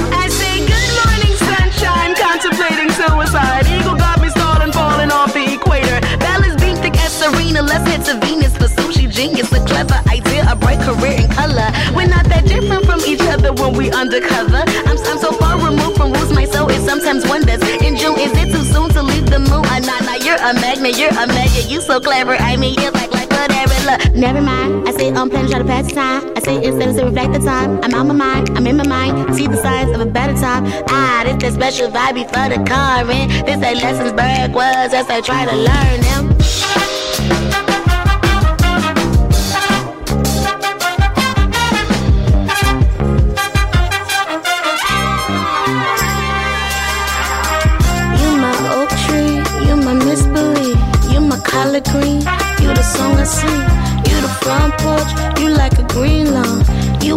contemplating 2.72 2.90
suicide. 2.90 3.66
Eagle 3.66 3.96
got 3.96 4.20
me 4.20 4.28
stalling, 4.30 4.72
falling 4.72 5.10
off 5.10 5.32
the 5.32 5.54
equator. 5.54 6.00
Bella's 6.18 6.56
beam 6.56 6.76
thick 6.76 6.96
as 6.96 7.12
Serena, 7.12 7.62
let's 7.62 7.86
head 7.88 8.04
to 8.06 8.26
Venus 8.26 8.56
for 8.56 8.68
sushi 8.68 9.10
genius. 9.10 9.52
A 9.52 9.64
clever 9.64 10.00
idea, 10.08 10.44
a 10.50 10.56
bright 10.56 10.80
career 10.80 11.20
in 11.20 11.28
color. 11.30 11.68
We're 11.94 12.08
not 12.08 12.26
that 12.26 12.44
different 12.46 12.84
from 12.86 13.00
each 13.00 13.22
other 13.22 13.52
when 13.52 13.74
we 13.74 13.90
undercover. 13.90 14.62
I'm, 14.88 14.98
I'm 14.98 15.18
so 15.18 15.32
far 15.32 15.58
removed 15.58 15.96
from 15.96 16.12
roots, 16.12 16.32
my 16.32 16.44
soul 16.44 16.68
is 16.70 16.84
sometimes 16.84 17.26
wonders. 17.26 17.62
In 17.82 17.96
June, 17.96 18.18
is 18.18 18.32
it 18.36 18.52
too 18.52 18.64
soon 18.64 18.88
to 18.90 19.02
leave 19.02 19.26
the 19.26 19.38
moon? 19.38 19.64
Uh, 19.66 19.78
nah, 19.80 20.00
nah, 20.00 20.16
you're 20.16 20.40
a 20.40 20.54
magnet, 20.54 20.98
you're 20.98 21.10
a 21.10 21.26
mega. 21.26 21.62
You 21.68 21.80
so 21.80 22.00
clever, 22.00 22.34
I 22.34 22.56
mean, 22.56 22.74
you 22.80 22.90
like 22.90 23.11
like 23.48 23.66
whatever. 23.66 23.90
Look, 23.90 24.14
never 24.14 24.40
mind. 24.40 24.88
I 24.88 24.92
say 24.92 25.10
I'm 25.12 25.30
playing, 25.30 25.48
try 25.48 25.58
to 25.58 25.64
pass 25.64 25.88
the 25.88 25.94
time. 25.94 26.32
I 26.36 26.40
say 26.40 26.64
instead 26.64 26.96
to 26.96 27.04
reflect 27.04 27.32
the 27.32 27.38
time. 27.40 27.80
I'm 27.82 27.94
out 27.94 28.06
my 28.06 28.14
mind, 28.14 28.50
I'm 28.56 28.66
in 28.66 28.76
my 28.76 28.86
mind. 28.86 29.34
See 29.34 29.46
the 29.46 29.56
signs 29.56 29.90
of 29.94 30.00
a 30.00 30.06
better 30.06 30.34
time. 30.34 30.64
Ah, 30.88 31.22
this 31.24 31.36
that 31.42 31.52
special 31.52 31.90
vibe 31.90 32.14
before 32.14 32.48
the 32.48 32.62
in. 32.64 33.28
This 33.44 33.60
that 33.60 33.76
lessons 33.76 34.12
Berg 34.12 34.54
was 34.54 34.94
as 34.94 35.08
I 35.08 35.20
try 35.20 35.44
to 35.44 35.56
learn 35.56 36.00
them. 36.00 36.31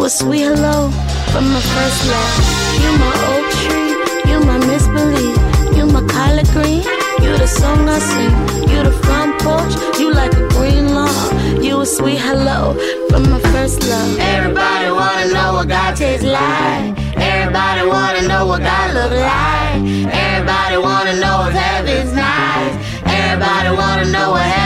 A 0.05 0.09
sweet 0.09 0.43
hello 0.43 0.91
from 1.33 1.51
my 1.51 1.59
first 1.59 1.99
love. 2.13 2.37
You 2.83 2.91
my 3.01 3.13
oak 3.33 3.45
tree, 3.65 3.91
you 4.29 4.37
my 4.45 4.59
misbelief, 4.69 5.35
you 5.75 5.87
my 5.87 6.05
collard 6.05 6.47
green, 6.49 6.83
you 7.23 7.35
the 7.39 7.47
song 7.47 7.89
I 7.89 7.97
sing, 7.97 8.69
you 8.69 8.83
the 8.83 8.91
front 8.91 9.41
porch, 9.41 9.73
you 9.99 10.13
like 10.13 10.31
a 10.33 10.47
green 10.49 10.93
lawn, 10.93 11.63
you 11.63 11.81
a 11.81 11.85
sweet 11.87 12.19
hello 12.19 12.75
from 13.09 13.31
my 13.31 13.39
first 13.49 13.81
love. 13.89 14.19
Everybody 14.19 14.91
wanna 14.91 15.33
know 15.33 15.53
what 15.53 15.69
God 15.69 15.95
tastes 15.95 16.23
like. 16.23 16.93
Everybody 17.17 17.87
wanna 17.87 18.27
know 18.27 18.45
what 18.45 18.61
God 18.61 18.93
look 18.93 19.11
like. 19.11 19.81
Everybody 20.13 20.77
wanna 20.77 21.15
know 21.19 21.47
if 21.47 21.53
heaven's 21.53 22.13
nice. 22.13 22.75
Everybody 23.07 23.71
wanna 23.75 24.05
know 24.11 24.29
what 24.33 24.43
heaven's 24.43 24.64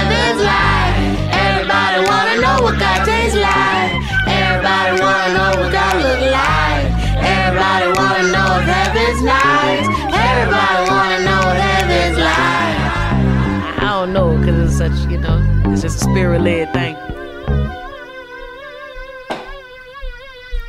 a 16.00 16.12
spirit 16.12 16.42
led 16.42 16.74
thing. 16.74 16.96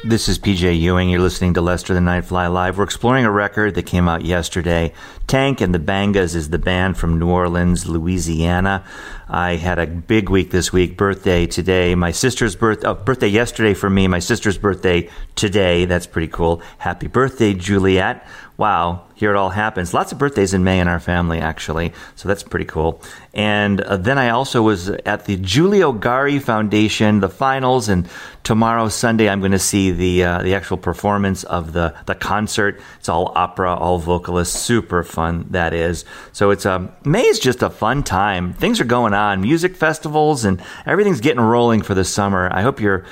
This 0.03 0.29
is 0.29 0.39
PJ 0.39 0.81
Ewing. 0.81 1.11
You're 1.11 1.21
listening 1.21 1.55
to 1.55 1.61
Lester 1.61 1.93
the 1.93 2.01
Nightfly 2.01 2.53
Live. 2.53 2.79
We're 2.79 2.85
exploring 2.85 3.27
a 3.27 3.31
record 3.31 3.75
that 3.75 3.85
came 3.85 4.09
out 4.09 4.25
yesterday. 4.25 4.93
Tank 5.27 5.61
and 5.61 5.75
the 5.75 5.79
Bangas 5.79 6.35
is 6.35 6.49
the 6.49 6.59
band 6.59 6.97
from 6.97 7.19
New 7.19 7.29
Orleans, 7.29 7.87
Louisiana. 7.87 8.85
I 9.29 9.57
had 9.57 9.79
a 9.79 9.87
big 9.87 10.31
week 10.31 10.51
this 10.51 10.73
week. 10.73 10.97
Birthday 10.97 11.47
today. 11.47 11.95
My 11.95 12.13
sister's 12.13 12.57
birth, 12.57 12.85
oh, 12.85 12.95
birthday 12.95 13.29
yesterday 13.29 13.75
for 13.75 13.91
me. 13.91 14.09
My 14.09 14.21
sister's 14.21 14.57
birthday 14.57 15.11
today. 15.37 15.85
That's 15.85 16.07
pretty 16.07 16.29
cool. 16.29 16.63
Happy 16.79 17.07
birthday, 17.07 17.53
Juliet. 17.53 18.27
Wow, 18.57 19.05
here 19.21 19.31
it 19.31 19.37
all 19.37 19.51
happens. 19.51 19.93
Lots 19.93 20.13
of 20.13 20.19
birthdays 20.19 20.55
in 20.55 20.65
May 20.65 20.81
in 20.81 20.89
our 20.89 20.99
family, 20.99 21.41
actually. 21.41 21.93
So 22.17 22.27
that's 22.27 22.43
pretty 22.43 22.65
cool. 22.65 23.03
And 23.35 23.83
uh, 23.83 23.99
then 23.99 24.17
I 24.17 24.31
also 24.31 24.63
was 24.63 24.89
at 24.89 25.27
the 25.27 25.37
Giulio 25.37 25.93
Gari 25.93 26.41
Foundation, 26.41 27.21
the 27.21 27.29
finals, 27.29 27.91
and 27.91 28.09
tomorrow, 28.45 28.89
Sunday, 28.89 29.29
I'm 29.29 29.41
going 29.41 29.53
to 29.53 29.59
see 29.59 29.91
the 29.91 30.25
uh, 30.25 30.43
the 30.43 30.55
actual 30.55 30.79
performance 30.79 31.45
of 31.45 31.75
the 31.75 31.95
the 32.07 32.15
concert. 32.15 32.81
It's 32.99 33.11
all 33.11 33.33
opera, 33.35 33.75
all 33.75 33.99
vocalists, 33.99 34.59
super 34.59 35.03
fun 35.03 35.49
that 35.51 35.75
is. 35.75 36.07
So 36.33 36.51
it's 36.51 36.65
um, 36.65 36.91
May 37.05 37.27
is 37.27 37.39
just 37.39 37.63
a 37.63 37.69
fun 37.69 38.03
time. 38.03 38.55
Things 38.55 38.81
are 38.81 38.85
going 38.85 39.13
on, 39.13 39.43
music 39.43 39.77
festivals, 39.77 40.47
and 40.47 40.63
everything's 40.87 41.21
getting 41.21 41.43
rolling 41.43 41.83
for 41.83 41.95
the 41.95 42.05
summer. 42.05 42.49
I 42.51 42.63
hope 42.63 42.81
you're 42.81 43.05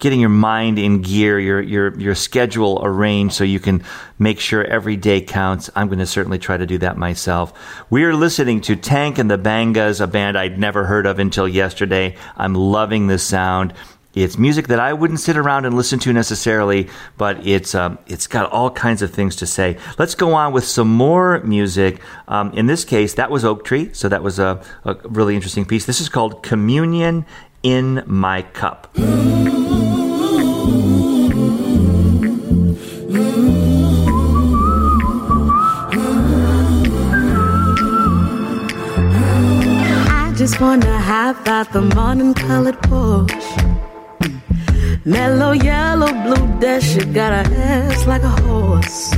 getting 0.00 0.18
your 0.18 0.30
mind 0.30 0.78
in 0.78 1.02
gear, 1.02 1.38
your 1.38 1.60
your 1.60 1.98
your 1.98 2.14
schedule 2.14 2.80
arranged 2.82 3.34
so 3.34 3.44
you 3.44 3.60
can 3.60 3.84
make 4.18 4.40
sure 4.40 4.64
every 4.64 4.96
day 4.96 5.20
counts. 5.20 5.70
I'm 5.76 5.86
going 5.86 6.00
to 6.00 6.06
certainly 6.06 6.38
try 6.38 6.56
to 6.56 6.66
do 6.66 6.78
that 6.78 6.96
myself. 6.96 7.52
We 7.90 8.04
are 8.04 8.14
listening 8.14 8.62
to 8.62 8.76
Tank 8.76 9.18
and 9.18 9.30
the 9.30 9.38
Bangas, 9.38 10.00
a 10.00 10.06
band 10.06 10.36
I'd 10.36 10.58
never 10.58 10.84
heard 10.84 11.06
of 11.06 11.18
until 11.18 11.46
yesterday. 11.46 12.16
I'm 12.36 12.54
loving 12.54 13.06
the 13.06 13.18
sound. 13.18 13.74
It's 14.12 14.36
music 14.36 14.66
that 14.68 14.80
I 14.80 14.92
wouldn't 14.92 15.20
sit 15.20 15.36
around 15.36 15.66
and 15.66 15.76
listen 15.76 16.00
to 16.00 16.12
necessarily, 16.12 16.88
but 17.16 17.46
it's 17.46 17.76
um, 17.76 17.98
it's 18.08 18.26
got 18.26 18.50
all 18.50 18.70
kinds 18.70 19.02
of 19.02 19.12
things 19.12 19.36
to 19.36 19.46
say. 19.46 19.78
Let's 19.98 20.16
go 20.16 20.34
on 20.34 20.52
with 20.52 20.64
some 20.64 20.88
more 20.88 21.40
music. 21.44 22.00
Um, 22.26 22.52
in 22.54 22.66
this 22.66 22.84
case, 22.84 23.14
that 23.14 23.30
was 23.30 23.44
Oak 23.44 23.64
Tree, 23.64 23.90
so 23.92 24.08
that 24.08 24.24
was 24.24 24.40
a, 24.40 24.64
a 24.84 24.96
really 25.04 25.36
interesting 25.36 25.64
piece. 25.64 25.86
This 25.86 26.00
is 26.00 26.08
called 26.08 26.42
Communion 26.42 27.24
in 27.62 28.02
My 28.06 28.42
Cup. 28.42 28.88
Just 40.40 40.58
wanna 40.58 40.98
have 40.98 41.46
out 41.46 41.70
the 41.70 41.82
morning 41.82 42.32
colored 42.32 42.78
Porsche. 42.88 43.60
Mellow 45.04 45.52
yellow 45.52 46.10
blue 46.24 46.46
dash, 46.58 46.96
you 46.96 47.04
got 47.04 47.30
a 47.30 47.42
ass 47.58 48.06
like 48.06 48.22
a 48.22 48.34
horse. 48.48 49.14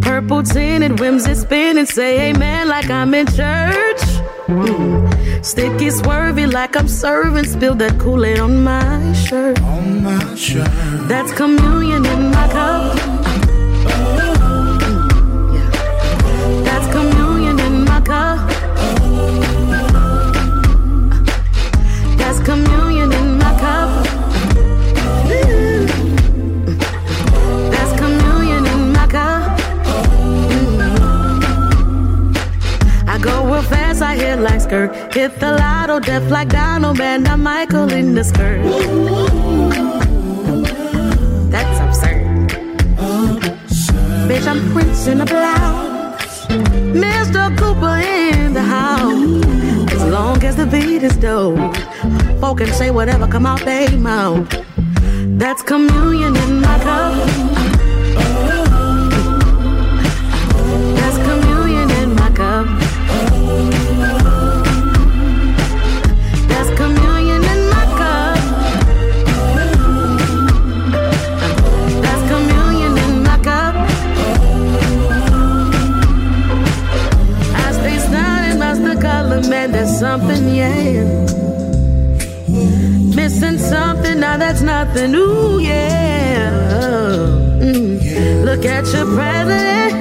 Purple 0.00 0.42
tinted 0.44 0.98
whimsy 0.98 1.34
spinning, 1.34 1.84
say 1.84 2.30
amen 2.30 2.68
like 2.68 2.88
I'm 2.88 3.12
in 3.12 3.26
church. 3.26 4.02
Mm. 4.48 5.44
Sticky 5.44 5.88
swervy 5.88 6.50
like 6.50 6.74
I'm 6.74 6.88
serving, 6.88 7.44
spill 7.44 7.74
that 7.74 8.00
Kool-Aid 8.00 8.38
on 8.38 8.64
my 8.64 9.12
shirt. 9.12 9.60
On 9.60 10.02
my 10.02 10.34
shirt. 10.36 10.70
That's 11.06 11.32
communion 11.32 12.06
in 12.06 12.30
my 12.30 12.48
cup. 12.48 13.15
Skirt. 34.66 35.12
The 35.12 35.52
lotto, 35.60 36.00
death 36.00 36.28
like 36.28 36.48
Donald, 36.48 36.98
man. 36.98 37.22
Michael 37.40 37.92
in 37.92 38.16
the 38.16 38.24
skirt. 38.24 38.60
That's 41.52 41.78
absurd. 41.78 42.26
Bitch, 44.28 44.46
I'm 44.48 44.72
Prince 44.72 45.06
in 45.06 45.20
a 45.20 45.24
blouse. 45.24 46.46
Mr. 47.04 47.56
Cooper 47.56 47.98
in 47.98 48.54
the 48.54 48.62
house. 48.62 49.92
As 49.92 50.04
long 50.10 50.42
as 50.42 50.56
the 50.56 50.66
beat 50.66 51.04
is 51.04 51.16
dope, 51.16 51.76
folk 52.40 52.58
can 52.58 52.72
say 52.72 52.90
whatever 52.90 53.28
come 53.28 53.46
out 53.46 53.60
they 53.60 53.96
mouth. 53.96 54.48
That's 55.38 55.62
communion 55.62 56.34
in 56.34 56.60
my 56.60 56.78
cup. 56.80 57.65
Something, 79.98 80.54
yeah. 80.54 81.04
Missing 83.16 83.58
something, 83.58 84.20
now 84.20 84.36
that's 84.36 84.60
nothing. 84.60 85.14
Ooh, 85.14 85.58
yeah. 85.58 86.50
Mm. 87.60 88.44
Look 88.44 88.66
at 88.66 88.84
your 88.92 89.06
president. 89.14 89.94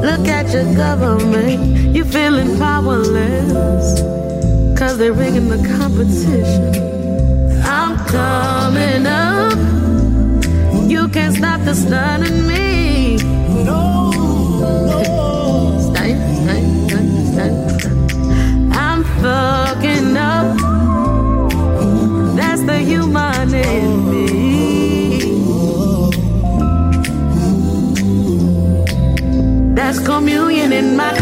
Look 0.00 0.26
at 0.28 0.50
your 0.54 0.74
government. 0.74 1.94
You 1.94 2.04
feeling 2.04 2.56
powerless. 2.58 4.00
Cause 4.78 4.96
they're 4.96 5.12
rigging 5.12 5.48
the 5.48 5.58
competition. 5.76 6.74
I'm 7.62 7.98
coming 8.06 9.06
up. 9.06 9.58
You 10.88 11.08
can't 11.08 11.34
stop 11.36 11.60
the 11.66 11.74
stunning 11.74 12.46
me. 12.46 13.16
No, 13.62 14.10
stay. 15.92 16.14
I'm 16.14 16.39
fucking 19.22 20.16
up. 20.16 20.56
That's 22.36 22.62
the 22.62 22.78
human 22.78 23.54
in 23.54 24.10
me. 24.10 24.26
That's 29.74 29.98
communion 30.00 30.72
in 30.72 30.96
my 30.96 31.12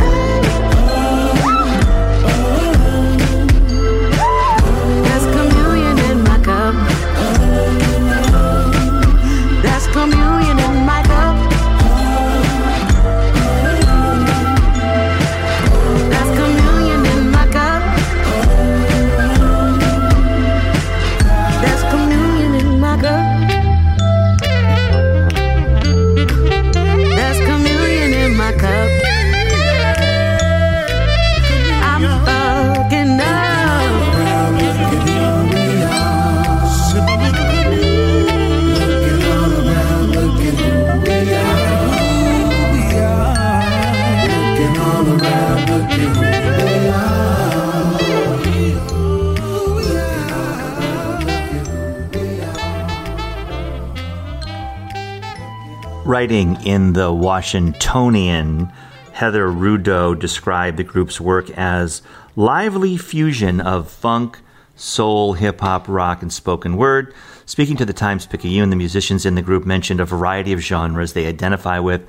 Writing 56.08 56.56
in 56.64 56.94
the 56.94 57.12
Washingtonian, 57.12 58.72
Heather 59.12 59.48
Rudo 59.48 60.18
described 60.18 60.78
the 60.78 60.82
group's 60.82 61.20
work 61.20 61.50
as 61.50 62.00
lively 62.34 62.96
fusion 62.96 63.60
of 63.60 63.90
funk, 63.90 64.38
soul, 64.74 65.34
hip 65.34 65.60
hop, 65.60 65.86
rock, 65.86 66.22
and 66.22 66.32
spoken 66.32 66.78
word. 66.78 67.12
Speaking 67.44 67.76
to 67.76 67.84
the 67.84 67.92
Times 67.92 68.24
Picayune, 68.24 68.70
the 68.70 68.74
musicians 68.74 69.26
in 69.26 69.34
the 69.34 69.42
group 69.42 69.66
mentioned 69.66 70.00
a 70.00 70.06
variety 70.06 70.54
of 70.54 70.60
genres 70.60 71.12
they 71.12 71.26
identify 71.26 71.78
with, 71.78 72.08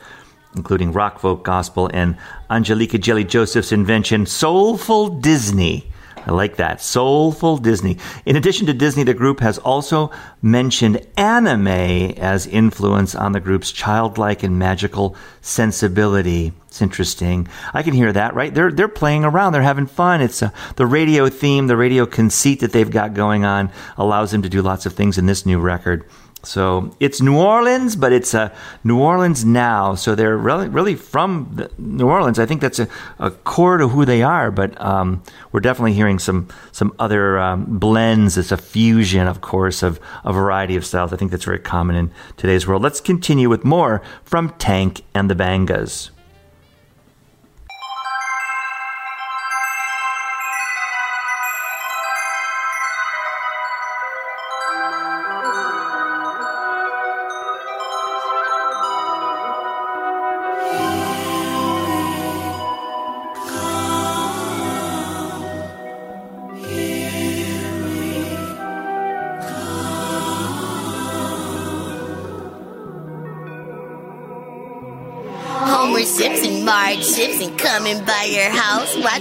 including 0.56 0.94
rock, 0.94 1.20
folk, 1.20 1.44
gospel, 1.44 1.92
and 1.94 2.18
Angelika 2.50 3.00
Jelly 3.00 3.26
Joseph's 3.26 3.74
invention, 3.74 4.26
soulful 4.26 5.10
Disney. 5.10 5.92
I 6.26 6.32
like 6.32 6.58
that. 6.58 6.82
Soulful 6.82 7.58
Disney. 7.58 7.98
In 8.26 8.36
addition 8.36 8.68
to 8.68 8.74
Disney, 8.74 9.04
the 9.04 9.14
group 9.14 9.40
has 9.40 9.58
also 9.58 10.12
mentioned 10.42 11.06
anime 11.18 11.68
as 11.68 12.48
influence 12.48 13.16
on 13.16 13.32
the 13.32 13.40
group's 13.40 13.72
childlike 13.72 14.44
and 14.44 14.60
magical 14.60 15.16
sensibility. 15.42 16.54
It's 16.68 16.82
interesting. 16.82 17.48
I 17.74 17.82
can 17.82 17.94
hear 17.94 18.14
that, 18.14 18.36
right? 18.36 18.54
They're 18.54 18.72
they're 18.72 18.88
playing 18.88 19.26
around. 19.26 19.54
They're 19.54 19.62
having 19.62 19.88
fun. 19.88 20.22
It's 20.22 20.44
uh, 20.44 20.52
the 20.76 20.86
radio 20.86 21.28
theme, 21.30 21.68
the 21.68 21.78
radio 21.78 22.06
conceit 22.06 22.60
that 22.60 22.72
they've 22.72 22.90
got 22.90 23.14
going 23.14 23.44
on 23.44 23.72
allows 23.98 24.32
them 24.32 24.44
to 24.44 24.50
do 24.50 24.62
lots 24.62 24.86
of 24.86 24.94
things 24.94 25.18
in 25.18 25.26
this 25.26 25.46
new 25.46 25.60
record. 25.60 26.06
So 26.44 26.96
it's 27.00 27.22
New 27.22 27.38
Orleans, 27.38 27.96
but 27.96 28.14
it's 28.14 28.34
uh, 28.34 28.50
New 28.84 28.98
Orleans 28.98 29.44
now. 29.44 29.96
So 29.96 30.16
they're 30.16 30.38
really, 30.38 30.70
really 30.70 30.96
from 30.96 31.68
New 31.78 32.08
Orleans. 32.08 32.40
I 32.40 32.46
think 32.46 32.62
that's 32.62 32.80
a, 32.80 32.88
a 33.20 33.32
core 33.32 33.78
to 33.78 33.90
who 33.90 34.06
they 34.06 34.24
are. 34.24 34.50
But 34.50 34.80
um, 34.82 35.22
we're 35.52 35.60
definitely 35.60 35.94
hearing 35.94 36.18
some 36.18 36.48
some 36.72 36.94
other 36.98 37.40
um, 37.40 37.78
blends. 37.78 38.38
It's 38.38 38.52
a 38.52 38.58
fusion, 38.58 39.28
of 39.28 39.42
course, 39.42 39.84
of 39.84 40.00
a 40.24 40.32
variety 40.32 40.76
of 40.76 40.86
styles. 40.86 41.12
I 41.12 41.18
think 41.18 41.32
that's 41.32 41.46
very 41.46 41.60
common 41.60 41.96
in 41.96 42.12
today's 42.38 42.66
world. 42.66 42.84
Let's 42.84 43.02
continue 43.02 43.50
with 43.50 43.66
more 43.66 44.02
from 44.24 44.52
Tank 44.52 45.04
and 45.14 45.30
the 45.30 45.36
Bangas. 45.36 46.12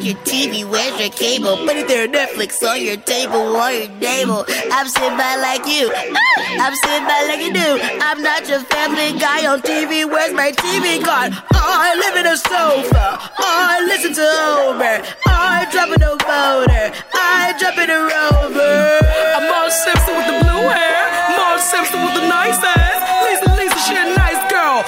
Your 0.08 0.16
TV, 0.24 0.64
where's 0.64 0.96
your 0.98 1.10
cable? 1.10 1.56
Put 1.68 1.76
it 1.76 1.86
there, 1.86 2.08
Netflix 2.08 2.64
on 2.64 2.80
your 2.80 2.96
table, 2.96 3.60
on 3.60 3.74
your 3.76 3.92
table. 4.00 4.40
I'm 4.72 4.88
sitting 4.88 5.18
by 5.20 5.36
like 5.36 5.68
you. 5.68 5.92
Ah, 5.92 6.64
I'm 6.64 6.74
sitting 6.80 7.04
by 7.04 7.28
like 7.28 7.44
you 7.44 7.52
do. 7.52 7.76
I'm 8.00 8.22
not 8.24 8.48
your 8.48 8.64
family 8.72 9.12
guy 9.20 9.44
on 9.44 9.60
TV. 9.60 10.08
Where's 10.08 10.32
my 10.32 10.52
TV 10.52 11.04
card? 11.04 11.36
Oh, 11.52 11.60
I 11.60 11.92
live 12.00 12.16
in 12.24 12.26
a 12.26 12.36
sofa. 12.40 13.20
Oh, 13.36 13.60
I 13.68 13.84
listen 13.84 14.16
to 14.16 14.24
Homer. 14.24 15.04
Oh, 15.28 15.60
I 15.60 15.68
drop 15.68 15.92
in 15.92 16.00
a 16.00 16.16
motor. 16.16 16.86
I 17.12 17.52
jump 17.60 17.76
in 17.76 17.90
a 17.92 18.00
rover. 18.00 19.04
I'm 19.36 19.44
Marge 19.44 19.76
Simpson 19.76 20.16
with 20.16 20.24
the 20.24 20.38
blue 20.40 20.72
hair. 20.72 21.04
Marge 21.36 21.60
Simpson 21.60 22.00
with 22.00 22.16
the 22.16 22.24
nice 22.32 22.56
ass. 22.64 22.96
Lisa, 23.28 23.48
Lisa, 23.60 23.78
she 23.84 23.92
a 23.92 24.16
nice 24.16 24.40
girl. 24.48 24.80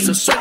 Sick. 0.00 0.08
It's 0.10 0.28
Mr. 0.28 0.37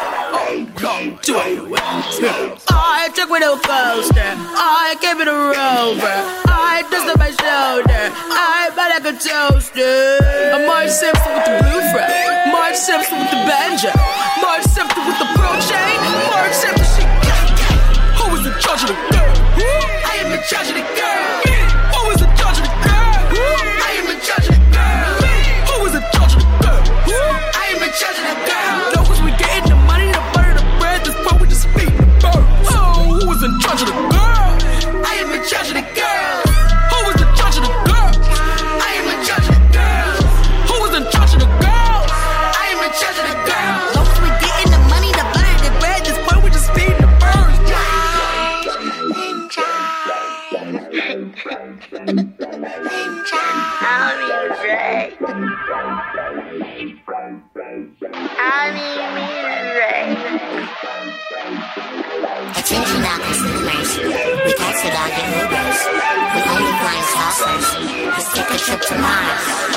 take 68.90 69.77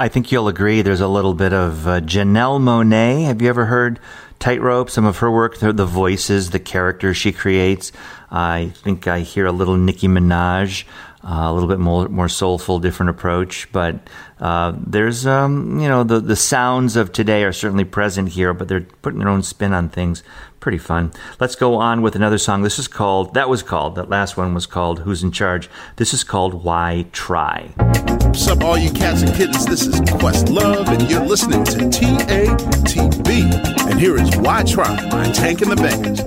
I 0.00 0.06
think 0.06 0.30
you'll 0.30 0.46
agree 0.46 0.82
there's 0.82 1.00
a 1.00 1.08
little 1.08 1.34
bit 1.34 1.52
of 1.52 1.88
uh, 1.88 2.00
Janelle 2.00 2.60
Monáe. 2.60 3.24
Have 3.24 3.42
you 3.42 3.48
ever 3.48 3.64
heard 3.64 3.98
Tightrope? 4.38 4.90
Some 4.90 5.04
of 5.04 5.18
her 5.18 5.28
work, 5.28 5.58
the, 5.58 5.72
the 5.72 5.86
voices, 5.86 6.50
the 6.50 6.60
characters 6.60 7.16
she 7.16 7.32
creates. 7.32 7.90
I 8.30 8.70
think 8.76 9.08
I 9.08 9.20
hear 9.20 9.46
a 9.46 9.50
little 9.50 9.76
Nicki 9.76 10.06
Minaj, 10.06 10.84
uh, 11.28 11.50
a 11.50 11.52
little 11.52 11.68
bit 11.68 11.78
more 11.78 12.08
more 12.08 12.28
soulful, 12.28 12.78
different 12.78 13.10
approach. 13.10 13.70
But 13.70 13.96
uh, 14.40 14.72
there's, 14.78 15.26
um, 15.26 15.78
you 15.78 15.88
know, 15.88 16.02
the, 16.04 16.20
the 16.20 16.36
sounds 16.36 16.96
of 16.96 17.12
today 17.12 17.44
are 17.44 17.52
certainly 17.52 17.84
present 17.84 18.30
here, 18.30 18.54
but 18.54 18.68
they're 18.68 18.86
putting 19.02 19.18
their 19.18 19.28
own 19.28 19.42
spin 19.42 19.74
on 19.74 19.88
things. 19.90 20.22
Pretty 20.60 20.78
fun. 20.78 21.12
Let's 21.38 21.54
go 21.54 21.76
on 21.76 22.02
with 22.02 22.16
another 22.16 22.38
song. 22.38 22.62
This 22.62 22.78
is 22.78 22.88
called, 22.88 23.34
that 23.34 23.48
was 23.48 23.62
called, 23.62 23.94
that 23.94 24.08
last 24.08 24.36
one 24.36 24.54
was 24.54 24.66
called 24.66 25.00
Who's 25.00 25.22
in 25.22 25.30
Charge. 25.30 25.70
This 25.96 26.12
is 26.12 26.24
called 26.24 26.64
Why 26.64 27.06
Try. 27.12 27.70
What's 27.76 28.48
up, 28.48 28.64
all 28.64 28.76
you 28.76 28.90
cats 28.90 29.22
and 29.22 29.32
kittens? 29.34 29.66
This 29.66 29.86
is 29.86 30.00
Questlove, 30.00 30.88
and 30.88 31.08
you're 31.08 31.24
listening 31.24 31.62
to 31.64 31.78
TATB. 31.78 33.28
And 33.88 34.00
here 34.00 34.16
is 34.16 34.36
Why 34.36 34.64
Try 34.64 35.08
by 35.10 35.30
Tank 35.30 35.62
and 35.62 35.70
the 35.70 35.76
Bangas. 35.76 36.18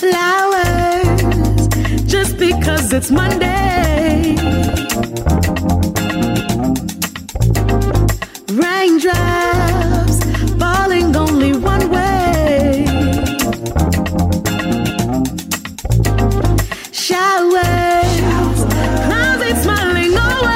Flowers, 0.00 1.39
just 2.10 2.36
because 2.38 2.92
it's 2.92 3.08
Monday. 3.08 4.34
Raindrops 8.48 10.18
falling 10.58 11.14
only 11.14 11.52
one 11.52 11.88
way. 11.88 12.84
Showers, 16.90 18.12
clouds 19.06 19.62
smiling 19.62 20.12
away. 20.16 20.50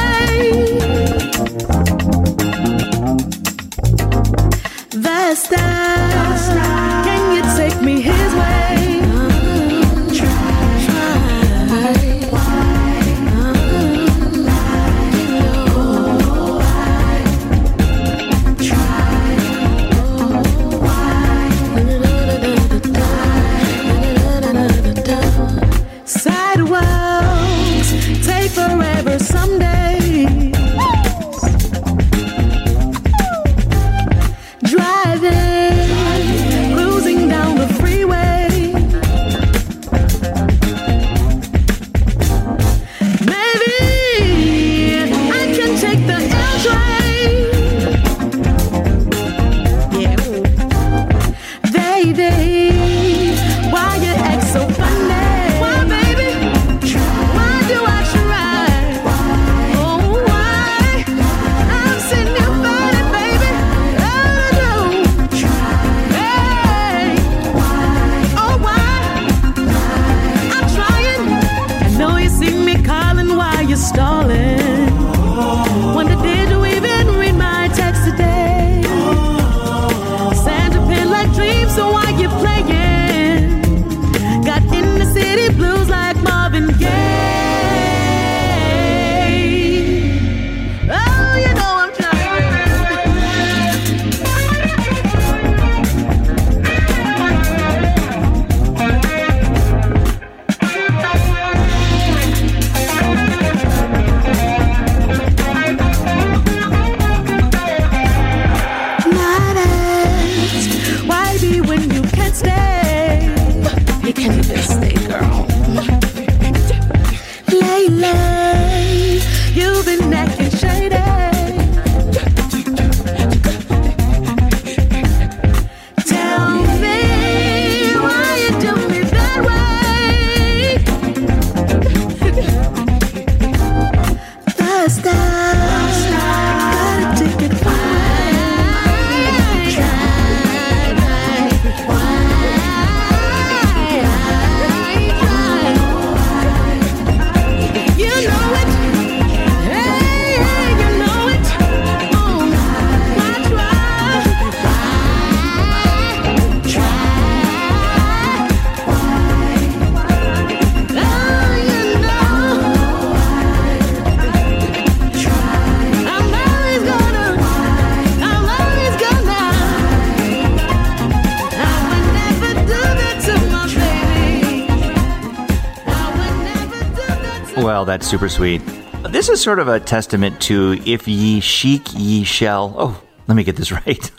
That's 177.85 178.07
super 178.07 178.29
sweet. 178.29 178.63
This 179.11 179.29
is 179.29 179.41
sort 179.41 179.59
of 179.59 179.69
a 179.69 179.79
testament 179.79 180.41
to 180.43 180.81
if 180.87 181.07
ye 181.07 181.41
seek, 181.41 181.83
ye 181.95 182.25
shall. 182.25 182.75
Oh, 182.79 183.03
let 183.27 183.35
me 183.35 183.45
get 183.45 183.57
this 183.57 183.73
right. 183.87 184.11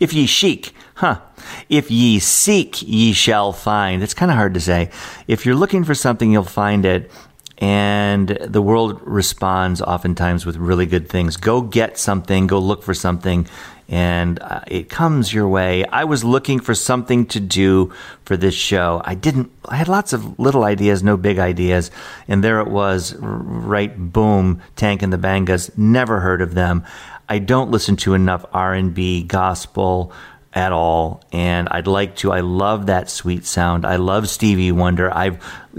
if 0.00 0.12
ye 0.12 0.26
seek, 0.26 0.74
huh? 0.94 1.20
If 1.68 1.90
ye 1.90 2.18
seek, 2.20 2.82
ye 2.82 3.12
shall 3.12 3.52
find. 3.52 4.02
It's 4.02 4.14
kind 4.14 4.30
of 4.30 4.36
hard 4.36 4.54
to 4.54 4.60
say. 4.60 4.90
If 5.26 5.44
you're 5.44 5.54
looking 5.56 5.84
for 5.84 5.94
something, 5.94 6.30
you'll 6.30 6.44
find 6.44 6.86
it. 6.86 7.10
And 7.58 8.28
the 8.28 8.62
world 8.62 9.00
responds 9.02 9.80
oftentimes 9.80 10.44
with 10.44 10.56
really 10.56 10.86
good 10.86 11.08
things. 11.08 11.36
Go 11.36 11.60
get 11.60 11.98
something, 11.98 12.46
go 12.46 12.58
look 12.58 12.82
for 12.82 12.94
something, 12.94 13.46
and 13.88 14.40
uh, 14.40 14.60
it 14.66 14.88
comes 14.88 15.32
your 15.32 15.48
way. 15.48 15.84
I 15.84 16.04
was 16.04 16.24
looking 16.24 16.60
for 16.60 16.74
something 16.74 17.26
to 17.26 17.40
do 17.40 17.92
for 18.24 18.36
this 18.36 18.54
show. 18.54 19.02
I 19.04 19.14
didn't, 19.14 19.50
I 19.64 19.76
had 19.76 19.88
lots 19.88 20.12
of 20.12 20.38
little 20.38 20.64
ideas, 20.64 21.02
no 21.02 21.16
big 21.16 21.38
ideas. 21.38 21.90
And 22.28 22.42
there 22.42 22.60
it 22.60 22.68
was, 22.68 23.14
right 23.18 23.96
boom, 23.96 24.62
Tank 24.76 25.02
and 25.02 25.12
the 25.12 25.18
Bangas. 25.18 25.76
Never 25.76 26.20
heard 26.20 26.40
of 26.40 26.54
them. 26.54 26.84
I 27.28 27.38
don't 27.38 27.70
listen 27.70 27.96
to 27.96 28.14
enough 28.14 28.44
R&B, 28.52 29.24
gospel, 29.24 30.12
at 30.54 30.70
all 30.70 31.20
and 31.32 31.68
I'd 31.68 31.88
like 31.88 32.14
to 32.18 32.30
I 32.30 32.38
love 32.38 32.86
that 32.86 33.10
sweet 33.10 33.44
sound. 33.44 33.84
I 33.84 33.96
love 33.96 34.28
Stevie 34.28 34.70
Wonder. 34.70 35.12
I 35.12 35.36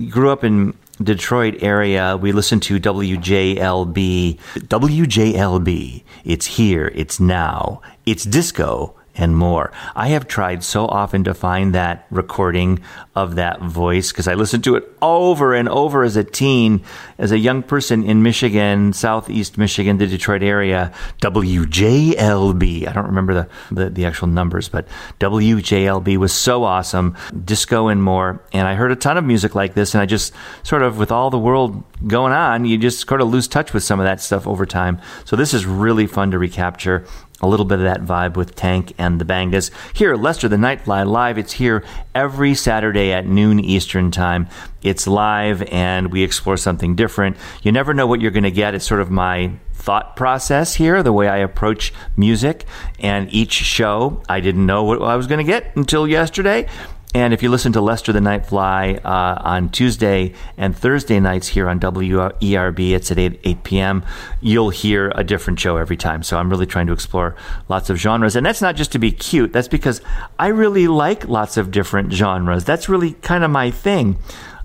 grew 0.10 0.32
up 0.32 0.44
in 0.44 0.74
Detroit 1.04 1.62
area, 1.62 2.16
we 2.16 2.32
listen 2.32 2.60
to 2.62 2.80
WJLB. 2.80 4.40
WJLB. 4.56 6.04
It's 6.24 6.46
here, 6.46 6.92
it's 6.96 7.20
now, 7.20 7.82
it's 8.06 8.24
disco, 8.24 8.95
and 9.18 9.38
more. 9.38 9.72
I 9.96 10.10
have 10.10 10.28
tried 10.28 10.64
so 10.64 10.86
often 10.88 11.24
to 11.26 11.34
find 11.34 11.74
that 11.74 12.06
recording 12.12 12.80
of 13.16 13.36
that 13.36 13.62
voice 13.62 14.12
because 14.12 14.28
I 14.28 14.34
listened 14.34 14.64
to 14.66 14.76
it 14.76 14.92
over 15.02 15.54
and 15.54 15.70
over 15.70 16.04
as 16.04 16.16
a 16.16 16.24
teen, 16.24 16.84
as 17.18 17.32
a 17.32 17.38
young 17.38 17.64
person 17.64 18.04
in 18.04 18.24
Michigan, 18.24 18.94
southeast 18.94 19.58
Michigan, 19.58 19.98
the 19.98 20.08
Detroit 20.08 20.44
area. 20.44 20.92
WJLB. 21.22 22.88
I 22.88 22.92
don't 22.92 23.08
remember 23.08 23.34
the, 23.34 23.50
the, 23.72 23.90
the 23.90 24.06
actual 24.06 24.28
numbers, 24.28 24.70
but 24.70 24.88
WJLB 25.20 26.18
was 26.18 26.34
so 26.34 26.64
awesome. 26.64 27.18
Disco 27.44 27.88
and 27.88 28.04
more. 28.04 28.44
And 28.52 28.68
I 28.68 28.76
heard 28.76 28.92
a 28.92 28.96
ton 28.96 29.18
of 29.18 29.24
music 29.24 29.56
like 29.56 29.74
this, 29.74 29.94
and 29.94 30.02
I 30.02 30.06
just 30.06 30.34
sort 30.64 30.82
of, 30.82 30.98
with 30.98 31.12
all 31.12 31.30
the 31.30 31.40
world 31.40 31.84
going 32.08 32.34
on, 32.34 32.66
you 32.66 32.78
just 32.78 33.08
sort 33.08 33.22
of 33.22 33.30
lose 33.30 33.48
touch 33.48 33.74
with 33.74 33.84
some 33.84 34.00
of 34.00 34.06
that 34.06 34.22
stuff 34.22 34.48
over 34.48 34.66
time. 34.66 35.00
So 35.24 35.36
this 35.36 35.54
is 35.54 35.66
really 35.66 36.08
fun 36.08 36.32
to 36.32 36.40
recapture 36.40 37.06
a 37.42 37.48
little 37.48 37.66
bit 37.66 37.80
of 37.80 37.86
that 37.86 38.02
vibe 38.02 38.38
with 38.38 38.56
Tank 38.56 38.94
and 38.98 39.20
the 39.20 39.26
Bangas. 39.26 39.70
Here, 39.94 40.16
Lester 40.16 40.48
the 40.48 40.56
Nightfly 40.56 41.06
Live. 41.06 41.38
It's 41.38 41.54
here 41.54 41.84
every 42.14 42.56
Saturday 42.56 43.12
at 43.12 43.26
noon 43.26 43.60
Eastern 43.60 44.10
Time. 44.10 44.48
It's 44.82 45.06
live 45.06 45.62
and 45.64 46.12
we 46.12 46.24
explore 46.24 46.58
something 46.58 46.96
different. 46.96 47.38
You 47.62 47.72
never 47.72 47.94
know 47.94 48.08
what 48.08 48.22
you're 48.22 48.32
going 48.32 48.44
to 48.44 48.52
get. 48.52 48.74
It's 48.74 48.86
sort 48.86 49.02
of 49.02 49.12
my 49.12 49.52
thought 49.74 50.16
process 50.16 50.76
here, 50.76 51.04
the 51.04 51.14
way 51.14 51.28
I 51.28 51.38
approach 51.38 51.94
music. 52.16 52.66
And 53.00 53.32
each 53.34 53.52
show, 53.52 54.24
I 54.30 54.40
didn't 54.40 54.66
know 54.66 54.84
what 54.84 55.02
I 55.02 55.16
was 55.16 55.28
going 55.28 55.46
to 55.46 55.52
get 55.52 55.76
until 55.76 56.08
yesterday. 56.08 56.68
And 57.16 57.34
if 57.34 57.42
you 57.42 57.50
listen 57.50 57.72
to 57.72 57.80
Lester 57.80 58.12
the 58.12 58.20
Nightfly 58.20 59.00
uh, 59.06 59.08
on 59.42 59.70
Tuesday 59.70 60.34
and 60.58 60.76
Thursday 60.78 61.18
nights 61.22 61.48
here 61.48 61.70
on 61.70 61.80
WERB, 61.80 62.92
it's 62.92 63.10
at 63.10 63.18
8, 63.18 63.40
8 63.42 63.64
p.m., 63.64 64.06
you'll 64.42 64.70
hear 64.70 65.14
a 65.16 65.24
different 65.24 65.58
show 65.58 65.78
every 65.78 65.96
time. 65.96 66.24
So 66.24 66.38
I'm 66.38 66.50
really 66.50 66.66
trying 66.66 66.88
to 66.88 66.92
explore 66.92 67.34
lots 67.70 67.90
of 67.90 67.96
genres. 67.96 68.36
And 68.36 68.46
that's 68.46 68.62
not 68.62 68.76
just 68.76 68.92
to 68.92 69.00
be 69.00 69.14
cute, 69.14 69.54
that's 69.54 69.70
because 69.70 70.02
I 70.38 70.48
really 70.48 70.90
like 70.90 71.26
lots 71.30 71.56
of 71.56 71.72
different 71.72 72.12
genres. 72.12 72.66
That's 72.66 72.90
really 72.90 73.14
kind 73.14 73.46
of 73.46 73.50
my 73.50 73.72
thing. 73.72 74.18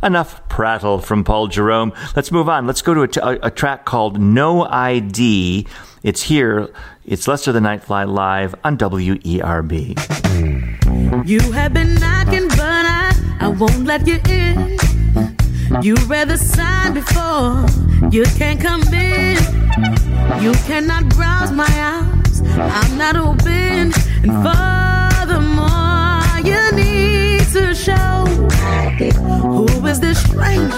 Enough 0.03 0.49
prattle 0.49 0.99
from 0.99 1.23
Paul 1.23 1.47
Jerome. 1.47 1.93
Let's 2.17 2.33
move 2.33 2.49
on. 2.49 2.67
Let's 2.67 2.83
go 2.83 2.95
to 2.95 3.03
a, 3.03 3.09
t- 3.09 3.21
a 3.23 3.51
track 3.53 3.85
called 3.85 4.21
No 4.21 4.65
ID. 4.65 5.69
It's 6.03 6.23
here. 6.23 6.73
It's 7.11 7.27
Lester 7.27 7.51
the 7.51 7.59
Nightfly 7.59 8.07
live 8.07 8.55
on 8.63 8.79
WERB. 8.79 9.99
You 11.27 11.41
have 11.51 11.75
been 11.75 11.97
knocking, 11.97 12.47
but 12.51 12.61
I, 12.61 13.37
I 13.41 13.49
won't 13.49 13.85
let 13.85 14.07
you 14.07 14.21
in. 14.29 14.79
You 15.83 15.97
read 16.07 16.29
the 16.29 16.39
sign 16.39 16.95
before 16.95 17.67
you 18.13 18.23
can't 18.39 18.61
come 18.61 18.83
in. 18.95 19.37
You 20.41 20.53
cannot 20.69 21.09
browse 21.09 21.51
my 21.51 21.69
house. 21.69 22.43
I'm 22.57 22.97
not 22.97 23.17
open. 23.17 23.93
And 24.23 24.33
furthermore, 24.47 26.23
you 26.47 26.71
need 26.77 27.43
to 27.55 27.75
show 27.75 28.25
who 29.43 29.67
is 29.85 29.99
this 29.99 30.23
stranger. 30.23 30.77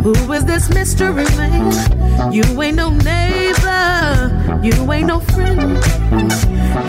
Who 0.00 0.32
is 0.32 0.46
this 0.46 0.70
mystery 0.70 1.24
man? 1.36 1.97
You 2.32 2.42
ain't 2.62 2.76
no 2.76 2.90
neighbor, 2.90 4.60
you 4.62 4.92
ain't 4.92 5.06
no 5.06 5.20
friend. 5.20 5.78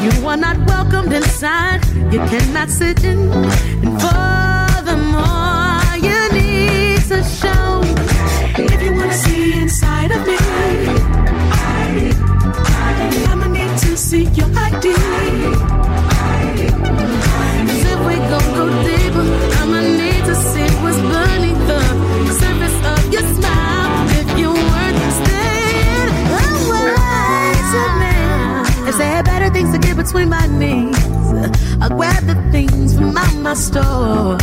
You 0.04 0.28
are 0.28 0.36
not 0.36 0.58
welcomed 0.68 1.14
inside, 1.14 1.86
you 2.12 2.20
cannot 2.20 2.70
sit 2.70 3.04
in. 3.04 3.32
And 3.86 4.02
furthermore, 4.02 5.82
you 6.02 6.20
need 6.34 7.02
to 7.10 7.24
show. 7.24 7.82
If 8.58 8.82
you 8.82 8.92
wanna 8.94 9.14
see 9.14 9.54
inside 9.54 10.12
of 10.12 10.26
me, 10.28 10.59
between 30.10 30.30
my 30.30 30.48
knees, 30.48 30.98
I'll 31.80 31.90
grab 31.90 32.26
the 32.26 32.34
things 32.52 32.96
from 32.96 33.16
out 33.16 33.36
my 33.36 33.54
store. 33.54 34.38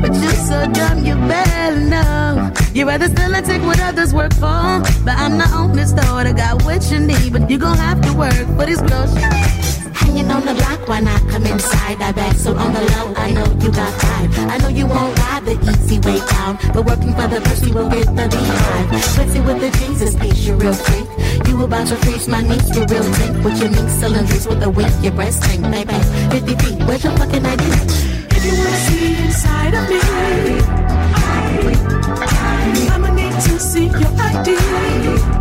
But 0.00 0.14
you're 0.14 0.40
so 0.46 0.70
dumb, 0.72 1.04
you 1.04 1.16
better 1.26 1.80
know. 1.80 2.52
You'd 2.72 2.86
rather 2.86 3.08
still 3.08 3.34
and 3.34 3.44
take 3.44 3.62
what 3.62 3.80
others 3.80 4.14
work 4.14 4.32
for. 4.34 4.82
But 5.04 5.16
I'm 5.18 5.38
the 5.38 5.50
only 5.56 5.84
store 5.86 6.22
that 6.22 6.36
got 6.36 6.62
what 6.64 6.88
you 6.92 7.00
need. 7.00 7.32
But 7.32 7.50
you 7.50 7.58
gon' 7.58 7.78
have 7.78 8.00
to 8.02 8.12
work 8.12 8.46
for 8.54 8.64
these 8.64 8.80
groceries. 8.80 9.66
Hanging 9.98 10.30
on 10.30 10.46
the 10.46 10.54
block 10.54 10.86
when 10.86 11.08
I 11.08 11.18
come 11.30 11.46
inside. 11.46 12.00
I 12.00 12.12
bet 12.12 12.36
so 12.36 12.56
on 12.56 12.72
the 12.72 12.82
low, 12.82 13.12
I 13.16 13.32
know 13.32 13.46
you 13.58 13.72
got 13.72 13.92
vibe. 14.00 14.50
I 14.52 14.58
know 14.58 14.68
you 14.68 14.86
won't 14.86 15.18
ride 15.18 15.46
the 15.46 15.58
easy 15.68 15.98
way 15.98 16.20
down, 16.30 16.58
but 16.72 16.86
working 16.86 17.12
for 17.12 17.26
the 17.26 17.40
pussy 17.40 17.72
will 17.72 17.88
get 17.88 18.06
the 18.06 18.28
beehive. 18.30 18.90
Pussy 19.16 19.40
with 19.40 19.60
the 19.60 19.70
Jesus 19.78 20.14
piece, 20.14 20.46
you're 20.46 20.56
real 20.56 20.74
freak. 20.74 21.15
You 21.44 21.62
about 21.64 21.86
to 21.88 21.96
reach 22.08 22.26
my 22.28 22.40
knees, 22.40 22.68
you 22.74 22.84
real 22.86 23.04
tick. 23.14 23.44
With 23.44 23.60
your 23.60 23.70
mink 23.70 23.90
cylinders 24.00 24.46
with 24.48 24.60
the 24.60 24.70
wick, 24.70 24.92
your 25.02 25.12
breast 25.12 25.44
thing, 25.44 25.62
baby. 25.62 25.94
50 26.30 26.54
feet, 26.56 26.82
where's 26.86 27.04
your 27.04 27.12
fucking 27.16 27.44
ID? 27.44 27.64
If 28.36 28.44
you 28.44 28.52
wanna 28.56 28.76
see 28.86 29.16
inside 29.24 29.74
of 29.74 29.88
me, 29.90 30.00
I, 31.14 31.74
I'ma 32.94 33.10
need 33.14 33.32
to 33.32 33.58
see 33.60 33.86
your 33.86 34.12
ID. 34.18 35.35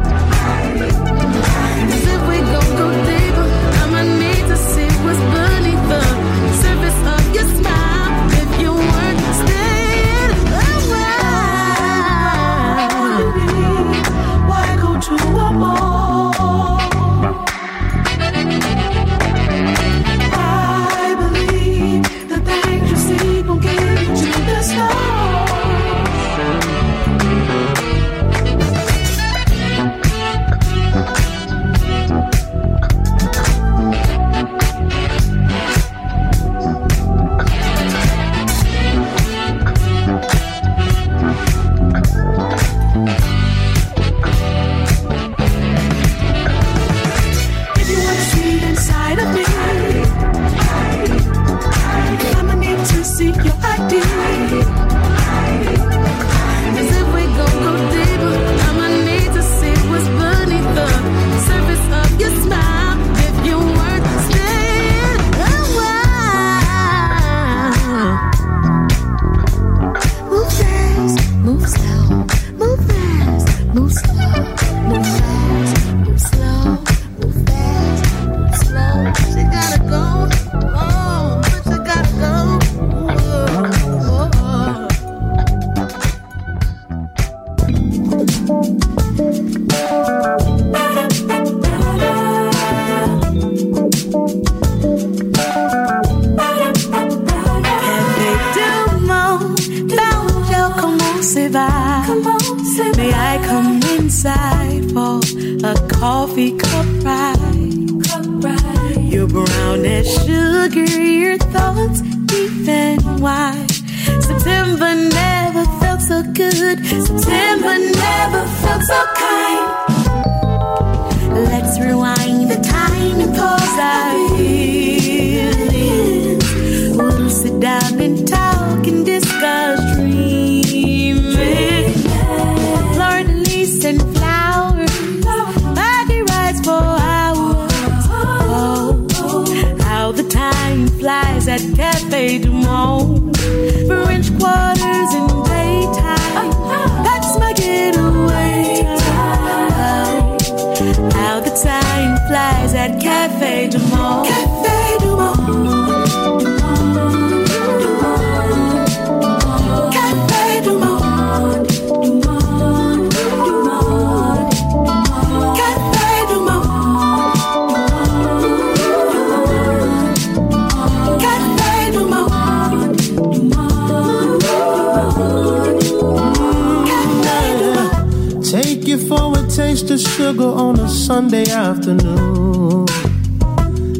Sunday 181.05 181.47
afternoon. 181.51 182.87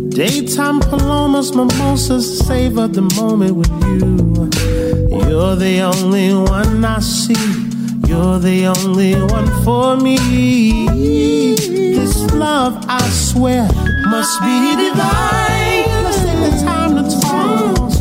Daytime 0.10 0.80
palomas, 0.80 1.53
mimosas, 1.53 2.39
savor 2.39 2.88
the 2.88 3.03
moment 3.16 3.58
with 3.58 3.70
you. 3.86 4.49
You're 5.30 5.56
the 5.56 5.82
only 5.82 6.34
one 6.34 6.84
I 6.84 6.99
see. 7.01 7.36
You're 8.08 8.39
the 8.39 8.74
only 8.76 9.14
one 9.22 9.45
for 9.64 9.97
me. 9.97 10.88
This 10.88 12.32
love, 12.34 12.84
I 12.88 13.08
swear, 13.12 13.70
must 14.08 14.41
be 14.41 14.76
divine. 14.76 15.86
Let's 16.06 16.24
take 16.26 16.41
the 16.41 16.64
time 16.66 16.95
to 16.95 17.03
talk. 17.22 17.91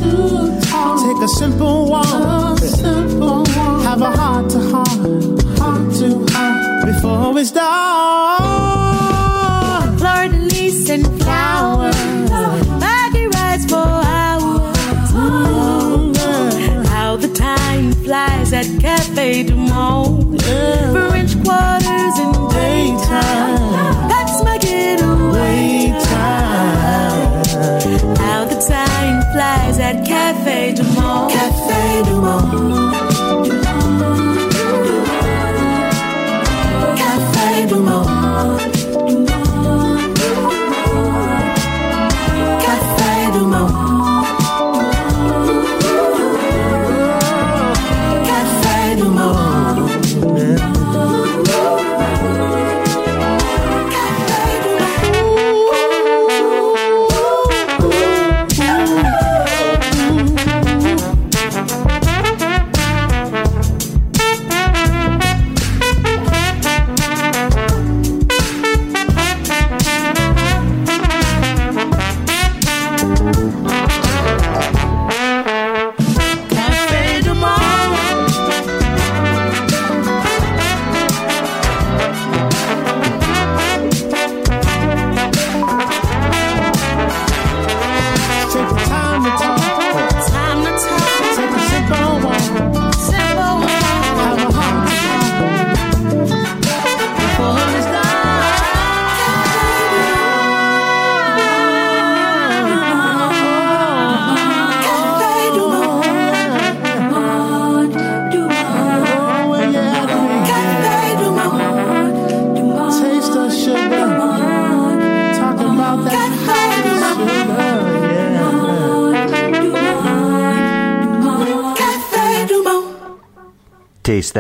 Take 1.05 1.23
a 1.23 1.29
simple 1.29 1.91
walk. 1.91 2.59
Have 3.85 4.01
a 4.01 4.11
heart 4.17 4.49
to 4.53 4.61
heart. 4.71 5.59
Heart 5.59 5.95
to 5.97 6.27
heart. 6.33 6.87
Before 6.87 7.39
it's 7.39 7.51
dark. 7.51 8.24
Flies 18.05 18.53
at 18.53 18.67
Cafe 18.81 19.45
Du 19.45 19.55
Monde. 19.57 20.41
French 20.43 21.33
quarters 21.43 22.17
in 22.25 22.33
daytime. 22.53 24.09
That's 24.09 24.45
my 24.45 24.59
getaway 24.59 25.91
time. 26.05 27.45
How 28.17 28.45
the 28.45 28.59
time 28.69 29.23
flies 29.33 29.79
at 29.79 30.05
Cafe 30.07 30.75
Du 30.75 30.83
Monde. 31.01 31.33
Cafe 31.33 32.03
Du 32.05 32.21
Monde. 32.21 32.74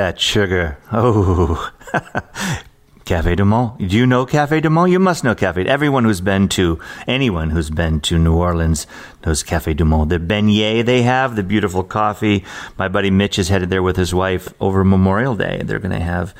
That 0.05 0.21
sugar. 0.21 0.77
Oh. 0.93 1.73
Cafe 3.07 3.37
du 3.37 3.45
Monde. 3.47 3.89
Do 3.89 3.97
you 3.97 4.07
know 4.07 4.27
Cafe 4.27 4.61
du 4.61 4.69
Monde? 4.69 4.93
You 4.93 4.99
must 4.99 5.25
know 5.25 5.35
Cafe. 5.35 5.65
Everyone 5.65 6.05
who's 6.05 6.21
been 6.21 6.47
to, 6.51 6.79
anyone 7.07 7.49
who's 7.49 7.71
been 7.71 8.01
to 8.01 8.19
New 8.19 8.35
Orleans 8.35 8.87
knows 9.25 9.43
Cafe 9.43 9.73
du 9.73 9.87
Monde. 9.87 10.11
The 10.11 10.19
beignet 10.19 10.85
they 10.85 11.01
have, 11.03 11.37
the 11.37 11.43
beautiful 11.43 11.83
coffee. 11.83 12.45
My 12.77 12.87
buddy 12.89 13.11
Mitch 13.11 13.39
is 13.39 13.49
headed 13.49 13.71
there 13.71 13.83
with 13.83 13.97
his 13.97 14.15
wife 14.15 14.53
over 14.61 14.85
Memorial 14.85 15.37
Day. 15.37 15.63
They're 15.65 15.79
going 15.79 15.99
to 15.99 16.05
have 16.05 16.35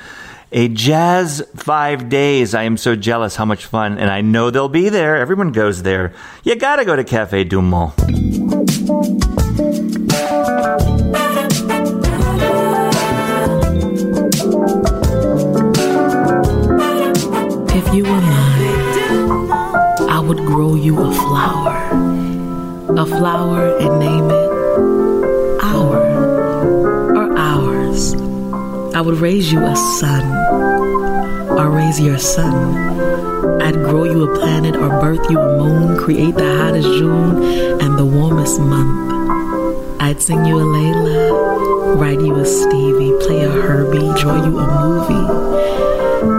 a 0.53 0.69
jazz 0.69 1.43
five 1.57 2.11
days. 2.11 2.55
I 2.55 2.65
am 2.65 2.77
so 2.77 2.95
jealous 2.95 3.37
how 3.37 3.47
much 3.47 3.65
fun. 3.65 3.97
And 3.97 4.11
I 4.11 4.21
know 4.21 4.51
they'll 4.51 4.69
be 4.69 4.91
there. 4.91 5.17
Everyone 5.17 5.53
goes 5.53 5.85
there. 5.85 6.13
You 6.43 6.55
got 6.57 6.77
to 6.77 6.85
go 6.85 6.97
to 6.97 7.05
Cafe 7.05 7.45
du 7.45 7.63
Monde. 7.63 7.95
A 22.97 23.05
flower 23.05 23.77
and 23.79 23.99
name 23.99 24.31
it 24.31 24.51
our 25.61 25.99
or 27.17 27.37
ours. 27.37 28.15
I 28.95 29.01
would 29.01 29.19
raise 29.19 29.53
you 29.53 29.61
a 29.65 29.75
son 29.75 30.23
or 31.59 31.71
raise 31.71 31.99
your 31.99 32.19
son. 32.19 33.61
I'd 33.61 33.75
grow 33.75 34.05
you 34.05 34.23
a 34.23 34.39
planet 34.39 34.77
or 34.77 34.91
birth 35.01 35.29
you 35.29 35.41
a 35.41 35.59
moon, 35.59 35.99
create 35.99 36.37
the 36.37 36.57
hottest 36.57 36.87
June 36.87 37.81
and 37.81 37.99
the 37.99 38.07
warmest 38.07 38.61
month. 38.61 40.01
I'd 40.01 40.23
sing 40.23 40.45
you 40.45 40.61
a 40.61 40.63
Layla, 40.63 41.97
write 41.97 42.21
you 42.21 42.37
a 42.37 42.47
Stevie, 42.47 43.13
play 43.27 43.45
a 43.45 43.51
Herbie, 43.51 44.21
draw 44.21 44.47
you 44.47 44.57
a 44.57 44.87
movie. 44.87 45.54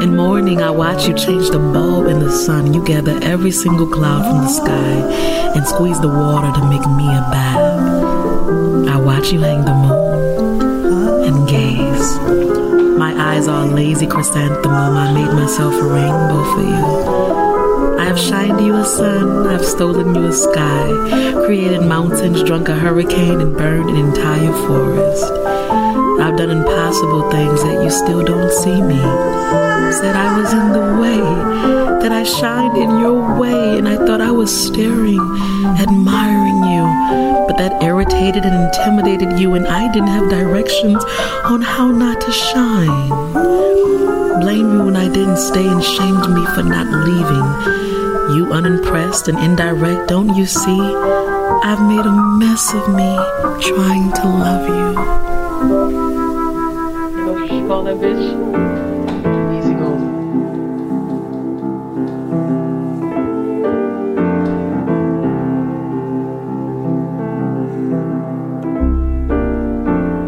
In 0.02 0.16
morning, 0.16 0.62
I 0.62 0.72
watch 0.72 1.08
you 1.08 1.14
change 1.14 1.50
the 1.50 1.60
bulb 1.60 2.08
in 2.08 2.20
the 2.20 2.32
sun. 2.32 2.74
You 2.74 2.84
gather 2.84 3.20
every 3.22 3.52
single 3.52 3.88
cloud 3.88 4.24
from 4.26 4.42
the 4.42 4.50
sky 4.50 5.54
and 5.56 5.68
squeeze 5.68 6.00
the 6.02 6.08
water 6.08 6.52
to 6.60 6.70
make 6.70 6.86
me 7.00 7.08
a 7.08 7.22
bath. 7.32 8.90
I 8.90 8.98
watch 8.98 9.32
you 9.32 9.42
hang 9.42 9.64
the 9.64 9.74
moon 9.74 11.24
and 11.28 11.48
gaze. 11.48 12.18
My 12.98 13.14
eyes 13.16 13.48
are 13.48 13.64
a 13.64 13.68
lazy 13.68 14.08
chrysanthemum. 14.08 14.98
I 14.98 15.14
made 15.14 15.34
myself 15.34 15.74
a 15.76 15.84
rainbow 15.84 16.44
for 16.54 16.62
you. 16.62 18.00
I've 18.00 18.20
shined 18.20 18.62
you 18.66 18.76
a 18.76 18.86
sun, 18.86 19.48
I've 19.48 19.66
stolen 19.66 20.16
you 20.16 20.26
a 20.26 20.34
sky, 20.34 20.88
created 21.46 21.82
mountains, 21.82 22.44
drunk 22.44 22.70
a 22.70 22.76
hurricane, 22.76 23.40
and 23.42 23.56
burned 23.56 23.90
an 23.90 23.98
entire 23.98 24.54
forest. 24.68 25.55
I've 26.20 26.38
done 26.38 26.50
impossible 26.50 27.30
things 27.30 27.62
that 27.64 27.84
you 27.84 27.90
still 27.90 28.24
don't 28.24 28.52
see 28.52 28.82
me. 28.82 29.00
Said 29.92 30.16
I 30.16 30.40
was 30.40 30.52
in 30.54 30.72
the 30.72 31.02
way, 31.02 31.20
that 32.02 32.12
I 32.12 32.24
shined 32.24 32.78
in 32.78 33.00
your 33.00 33.38
way, 33.40 33.78
and 33.78 33.88
I 33.88 33.96
thought 33.98 34.22
I 34.22 34.32
was 34.32 34.50
staring, 34.50 35.20
admiring 35.80 36.64
you. 36.74 37.46
But 37.48 37.58
that 37.58 37.84
irritated 37.84 38.44
and 38.44 38.56
intimidated 38.66 39.40
you, 39.40 39.54
and 39.54 39.68
I 39.68 39.92
didn't 39.92 40.10
have 40.10 40.30
directions 40.30 41.04
on 41.44 41.62
how 41.62 41.92
not 41.92 42.22
to 42.22 42.32
shine. 42.32 43.10
Blame 44.42 44.78
me 44.78 44.84
when 44.86 44.96
I 44.96 45.08
didn't 45.08 45.38
stay 45.38 45.68
and 45.68 45.84
shamed 45.84 46.30
me 46.30 46.46
for 46.56 46.64
not 46.64 46.88
leaving. 47.06 48.36
You 48.36 48.52
unimpressed 48.52 49.28
and 49.28 49.38
indirect, 49.40 50.10
don't 50.10 50.36
you 50.36 50.46
see? 50.46 50.82
I've 50.82 51.82
made 51.88 52.06
a 52.06 52.12
mess 52.38 52.74
of 52.74 52.88
me 52.96 53.16
trying 53.62 54.12
to 54.14 54.28
love 54.28 54.68
you. 54.68 55.45
You 55.66 55.72
know 55.72 57.34
call 57.68 57.84
that 57.86 57.98
bitch? 57.98 58.22
Easy. 59.58 59.74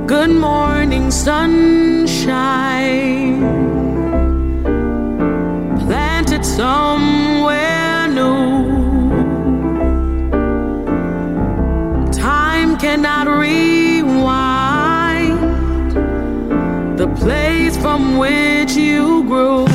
Good 0.08 0.32
morning, 0.32 1.12
sunshine. 1.12 3.17
from 17.98 18.18
which 18.20 18.76
you 18.76 19.24
grew. 19.24 19.67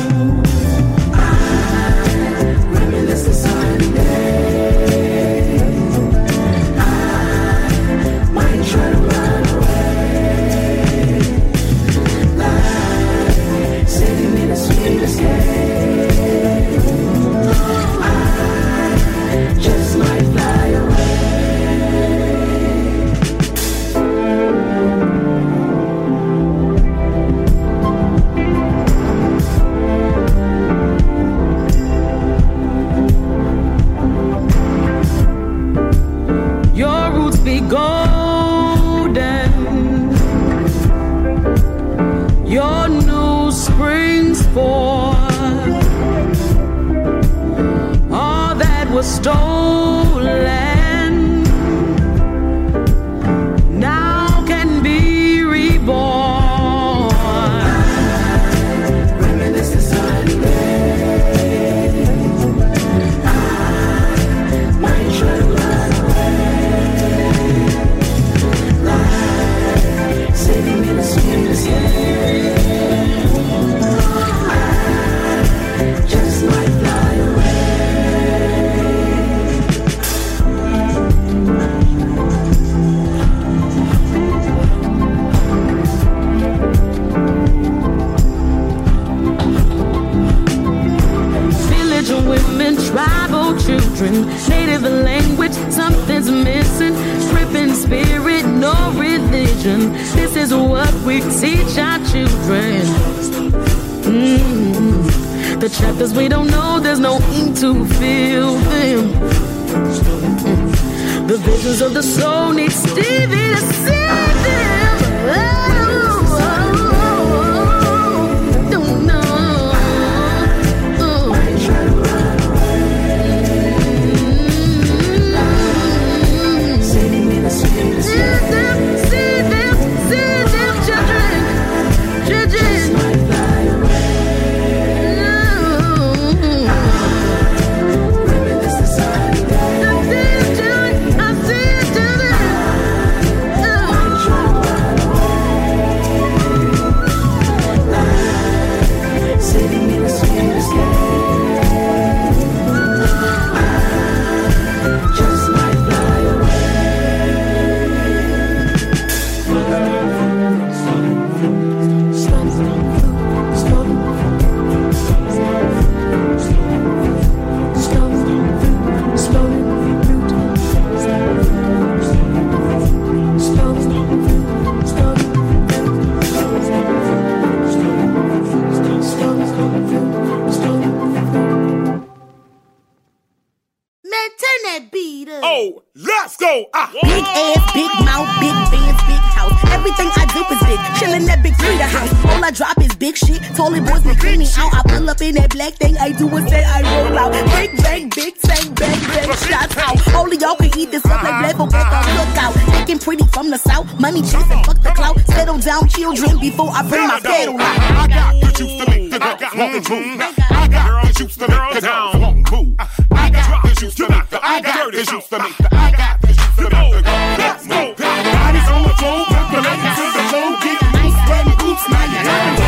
won't 209.63 209.89
move. 209.89 210.21
I 210.51 210.67
got 210.67 211.07
the 211.07 211.13
juice 211.13 211.35
to 211.37 211.47
make 211.47 211.73
the 211.73 211.81
girls 211.81 212.15
won't 212.15 212.51
move. 212.51 212.75
I 213.11 213.29
got 213.29 213.63
the 213.63 213.75
juice 213.79 213.95
to 213.95 214.09
make 214.09 214.29
the 214.29 214.39
I 214.43 214.61
got 214.61 214.91
the 214.91 215.03
juice 215.03 215.27
to 215.29 215.39
make 215.39 215.57
the 215.57 215.69
I 215.71 215.91
got 215.91 216.21
the 216.21 216.27
juice 216.27 216.55
to 216.55 216.63
make 216.63 216.91
the 216.93 217.01
girls 217.01 217.67
move. 217.67 217.95
Bodies 217.97 218.67
on 218.69 218.83
the 218.83 218.93
floor, 218.99 219.25
percolating 219.31 219.93
to 219.97 220.05
the 220.15 220.23
floor, 220.31 220.49
get 220.63 220.79
loose, 220.93 221.17
sweating 221.23 221.57
boots, 221.59 221.83
now 221.89 222.03
you 222.11 222.19
hear 222.27 222.43
me. 222.43 222.63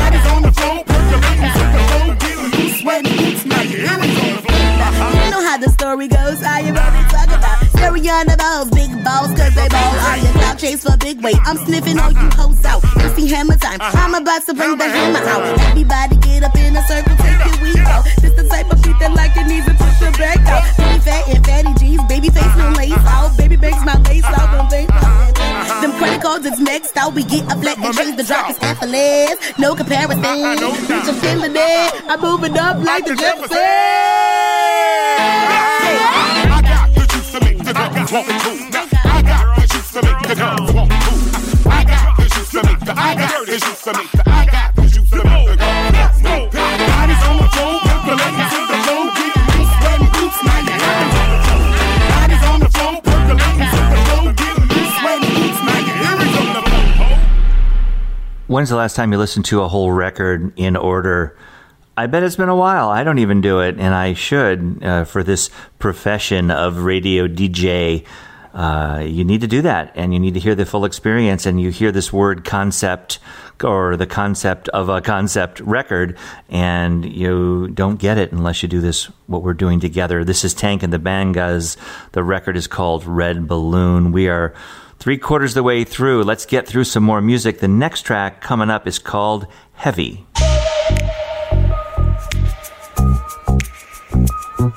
Bodies 0.00 0.26
on 0.32 0.42
the 0.42 0.52
floor, 0.52 0.78
percolating 0.88 1.52
to 1.52 1.64
the 1.68 1.82
floor, 1.90 2.08
get 2.16 2.36
loose, 2.54 2.80
sweating 2.80 3.16
boots, 3.16 3.44
now 3.44 3.62
you 3.62 3.76
hear 3.84 3.98
me. 4.00 4.08
You 5.20 5.30
know 5.30 5.42
how 5.44 5.58
the 5.58 5.68
story 5.70 6.08
goes, 6.08 6.42
I 6.42 6.60
am 6.60 6.76
already 6.76 7.08
talking 7.10 7.34
about 7.34 7.60
Carry 7.80 8.08
on 8.10 8.28
about 8.28 8.70
big 8.72 8.92
balls, 9.04 9.32
cause 9.32 9.54
they 9.54 9.68
ball. 9.68 9.94
I 10.04 10.20
am 10.20 10.32
cloud 10.34 10.58
chase 10.58 10.84
for 10.84 10.96
big 10.98 11.22
weight. 11.24 11.40
I'm 11.44 11.56
sniffing 11.56 11.98
all 11.98 12.12
you 12.12 12.28
hoes 12.36 12.62
out. 12.64 12.82
It's 12.96 13.32
hammer 13.32 13.56
time. 13.56 13.80
Uh-huh. 13.80 13.98
I'm 13.98 14.14
about 14.14 14.44
to 14.46 14.54
bring 14.54 14.76
I'm 32.10 32.18
moving 32.20 32.58
up 32.58 32.82
like 32.82 33.04
the 33.06 33.14
Jefferson. 33.14 33.56
I 33.56 33.62
got 36.60 36.92
the 36.92 37.06
juice 37.06 37.30
to 37.30 37.38
make 37.38 37.58
the 37.58 37.72
girls 37.72 38.10
want 38.10 38.26
to. 38.26 38.34
I 39.06 39.22
got 39.22 39.54
the 39.54 39.62
juice 39.70 39.92
to 39.92 40.02
make 40.02 40.18
the 40.26 40.34
girls 40.34 40.72
want 40.74 40.90
to. 40.90 40.96
I 41.70 41.84
got 41.86 42.16
the 42.16 42.24
juice 42.26 42.50
to 42.50 42.66
make 42.66 42.80
the. 42.80 42.94
I 42.98 43.14
got 43.14 43.46
the 43.46 43.54
juice 43.54 43.82
to 43.84 43.92
make 43.94 44.10
the. 44.10 44.26
I 44.26 44.42
got 44.50 44.74
the 44.74 44.82
juice 44.90 45.10
to 45.10 45.22
make 45.22 45.54
the 45.54 45.54
girls 45.54 46.18
want 46.26 46.50
to. 46.50 46.58
Bodies 46.90 47.22
on 47.30 47.38
the 47.38 47.46
floor, 47.46 47.78
percolating 47.78 48.42
to 48.50 48.58
the 48.58 48.74
floor, 48.82 49.06
getting 49.14 49.46
loose, 49.54 49.70
sweating 49.78 50.10
boots, 50.10 50.42
now 50.42 50.66
you 50.66 50.74
hear 50.82 50.98
it. 51.06 51.14
Bodies 52.10 52.42
on 52.50 52.58
the 52.58 52.70
floor, 52.74 52.98
percolating 53.06 53.70
to 53.70 53.78
the 53.86 54.02
floor, 54.02 54.34
getting 54.34 54.66
loose, 54.66 54.98
sweating 54.98 55.30
boots, 55.30 55.62
now 55.62 55.78
you 55.78 55.94
hear 55.94 56.18
it 56.18 56.34
from 56.34 56.58
the 56.58 56.62
floor. 56.66 57.22
When's 58.50 58.66
the 58.66 58.74
last 58.74 58.98
time 58.98 59.14
you 59.14 59.18
listened 59.22 59.46
to 59.46 59.62
a 59.62 59.70
whole 59.70 59.94
record 59.94 60.50
in 60.58 60.74
order? 60.74 61.38
I 62.00 62.06
bet 62.06 62.22
it's 62.22 62.36
been 62.36 62.48
a 62.48 62.56
while. 62.56 62.88
I 62.88 63.04
don't 63.04 63.18
even 63.18 63.42
do 63.42 63.60
it, 63.60 63.78
and 63.78 63.94
I 63.94 64.14
should 64.14 64.82
uh, 64.82 65.04
for 65.04 65.22
this 65.22 65.50
profession 65.78 66.50
of 66.50 66.78
radio 66.78 67.28
DJ. 67.28 68.06
Uh, 68.54 69.04
you 69.06 69.22
need 69.22 69.42
to 69.42 69.46
do 69.46 69.60
that, 69.60 69.92
and 69.94 70.14
you 70.14 70.18
need 70.18 70.32
to 70.32 70.40
hear 70.40 70.54
the 70.54 70.64
full 70.64 70.86
experience. 70.86 71.44
And 71.44 71.60
you 71.60 71.68
hear 71.68 71.92
this 71.92 72.10
word 72.10 72.42
concept 72.42 73.18
or 73.62 73.98
the 73.98 74.06
concept 74.06 74.70
of 74.70 74.88
a 74.88 75.02
concept 75.02 75.60
record, 75.60 76.16
and 76.48 77.04
you 77.04 77.68
don't 77.68 77.98
get 77.98 78.16
it 78.16 78.32
unless 78.32 78.62
you 78.62 78.68
do 78.70 78.80
this. 78.80 79.10
What 79.26 79.42
we're 79.42 79.52
doing 79.52 79.78
together. 79.78 80.24
This 80.24 80.42
is 80.42 80.54
Tank 80.54 80.82
and 80.82 80.94
the 80.94 80.98
Bangas. 80.98 81.76
The 82.12 82.24
record 82.24 82.56
is 82.56 82.66
called 82.66 83.04
Red 83.04 83.46
Balloon. 83.46 84.10
We 84.10 84.26
are 84.26 84.54
three 84.98 85.18
quarters 85.18 85.50
of 85.50 85.56
the 85.56 85.64
way 85.64 85.84
through. 85.84 86.24
Let's 86.24 86.46
get 86.46 86.66
through 86.66 86.84
some 86.84 87.02
more 87.02 87.20
music. 87.20 87.58
The 87.58 87.68
next 87.68 88.02
track 88.06 88.40
coming 88.40 88.70
up 88.70 88.86
is 88.86 88.98
called 88.98 89.46
Heavy. 89.74 90.26
Heavy 94.60 94.68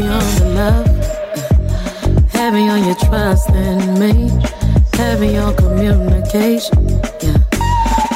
on 0.00 0.24
the 0.36 0.46
love, 0.54 0.86
heavy 2.32 2.68
on 2.68 2.82
your 2.82 2.94
trust 2.94 3.50
in 3.50 3.98
me, 3.98 4.30
heavy 4.94 5.36
on 5.36 5.54
communication, 5.54 6.88
yeah, 7.20 7.36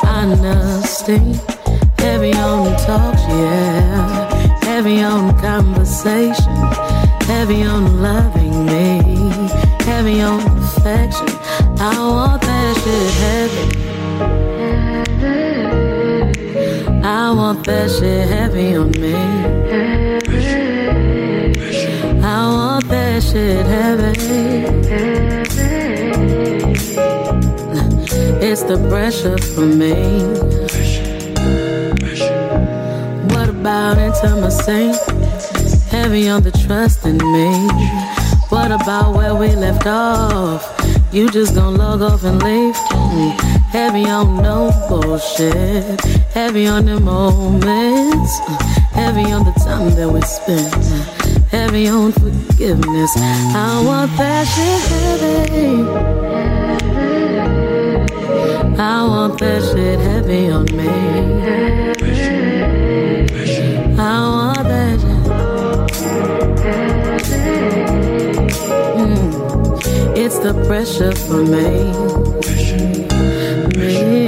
I'm 0.05 0.31
heavy 1.99 2.33
on 2.33 2.65
the 2.65 2.77
talks, 2.87 3.21
yeah, 3.29 4.20
heavy 4.83 5.03
on 5.03 5.39
conversation, 5.39 6.57
heavy 7.25 7.63
on 7.65 8.01
loving 8.01 8.65
me, 8.65 9.03
heavy 9.85 10.23
on 10.23 10.41
affection. 10.57 11.29
I 11.79 11.99
want 11.99 12.41
that 12.41 12.77
shit 12.81 13.13
heavy. 13.21 13.67
I 17.05 17.31
want 17.31 17.67
that 17.67 17.91
shit 17.91 18.27
heavy 18.27 18.75
on 18.77 18.91
me. 18.93 19.15
I 22.25 22.47
want 22.55 22.89
that 22.89 23.23
shit 23.23 23.67
heavy. 23.67 24.15
It's 28.43 28.63
the 28.63 28.79
pressure 28.89 29.37
for 29.37 29.67
me. 29.67 30.60
What 33.91 33.99
about 33.99 34.25
intimacy? 34.25 34.93
Heavy 35.91 36.29
on 36.29 36.45
the 36.45 36.53
trust 36.53 37.05
in 37.05 37.17
me. 37.17 37.69
What 38.49 38.71
about 38.71 39.17
where 39.17 39.35
we 39.35 39.49
left 39.57 39.85
off? 39.85 40.63
You 41.13 41.29
just 41.29 41.57
gonna 41.57 41.77
log 41.77 42.01
off 42.01 42.23
and 42.23 42.41
leave? 42.41 42.77
Mm. 42.77 43.33
Heavy 43.73 44.05
on 44.05 44.45
no 44.45 44.71
bullshit. 44.89 46.01
Heavy 46.33 46.69
on 46.69 46.85
the 46.85 47.01
moments. 47.01 48.39
Heavy 48.93 49.33
on 49.33 49.45
the 49.45 49.53
time 49.59 49.91
that 49.97 50.09
we 50.09 50.21
spent. 50.21 50.73
Heavy 51.51 51.89
on 51.89 52.13
forgiveness. 52.13 53.11
I 53.17 53.83
want 53.85 54.17
that 54.19 54.47
shit 54.55 54.83
heavy. 54.93 55.83
I 58.79 59.03
want 59.03 59.41
that 59.41 59.63
shit 59.65 59.99
heavy 59.99 60.49
on 60.49 60.67
me. 60.77 62.40
It's 70.33 70.39
the 70.39 70.55
pressure 70.65 71.11
for 71.11 71.43
me. 71.43 71.91
Me. 73.77 74.20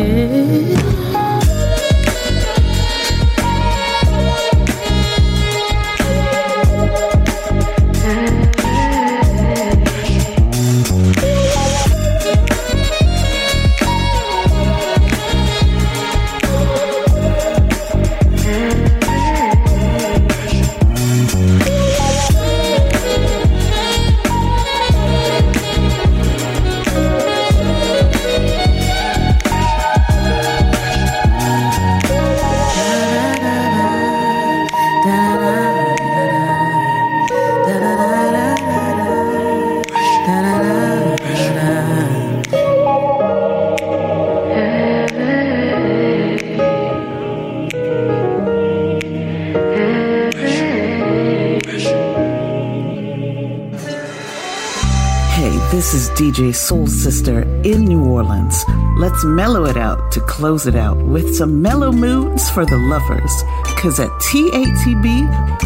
DJ 56.33 56.55
Soul 56.55 56.87
Sister 56.87 57.43
in 57.63 57.85
New 57.85 58.03
Orleans. 58.07 58.65
Let's 58.97 59.23
mellow 59.23 59.67
it 59.67 59.77
out 59.77 60.11
to 60.13 60.21
close 60.21 60.67
it 60.67 60.75
out 60.75 60.97
with 60.97 61.37
some 61.37 61.61
mellow 61.61 61.93
moods 61.93 62.49
for 62.49 62.65
the 62.65 62.79
lovers. 62.79 63.31
Cause 63.77 64.01
at 64.01 64.09
TATB, 64.09 65.05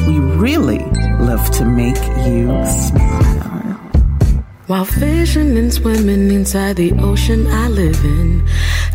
we 0.08 0.18
really 0.18 0.80
love 1.24 1.48
to 1.52 1.64
make 1.64 2.02
you 2.26 2.48
smile. 2.66 3.74
While 4.66 4.84
fishing 4.84 5.56
and 5.56 5.72
swimming 5.72 6.32
inside 6.32 6.74
the 6.74 6.92
ocean 6.94 7.46
I 7.46 7.68
live 7.68 8.04
in, 8.04 8.44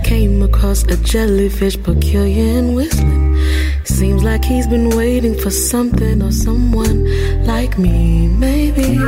came 0.03 0.41
across 0.41 0.83
a 0.83 0.97
jellyfish 0.97 1.81
peculiar 1.81 2.59
and 2.59 2.75
whistling. 2.75 3.37
Seems 3.85 4.25
like 4.25 4.43
he's 4.43 4.67
been 4.67 4.89
waiting 4.97 5.39
for 5.39 5.51
something 5.51 6.21
or 6.21 6.33
someone 6.33 7.45
like 7.45 7.77
me, 7.77 8.27
maybe. 8.27 8.99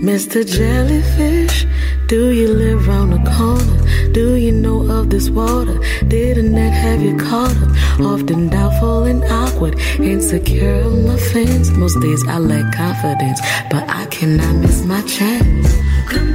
Mr. 0.00 0.46
Jellyfish, 0.46 1.66
do 2.06 2.30
you 2.30 2.48
live 2.48 2.88
round 2.88 3.12
the 3.12 3.30
corner? 3.30 4.12
Do 4.12 4.34
you 4.34 4.50
know 4.50 4.90
of 4.90 5.10
this 5.10 5.28
water? 5.28 5.78
Did 6.08 6.38
a 6.38 6.42
net 6.42 6.72
have 6.72 7.02
you 7.02 7.18
caught 7.18 7.54
up? 7.58 8.00
Often 8.00 8.48
doubtful 8.48 9.04
and 9.04 9.22
awkward, 9.24 9.78
insecure 10.00 10.82
on 10.84 11.06
my 11.06 11.18
fence. 11.18 11.68
Most 11.72 12.00
days 12.00 12.24
I 12.26 12.38
lack 12.38 12.74
confidence, 12.74 13.40
but 13.70 13.86
I 13.90 14.06
cannot 14.06 14.54
miss 14.62 14.82
my 14.86 15.02
chance. 15.02 15.68
Come 16.08 16.34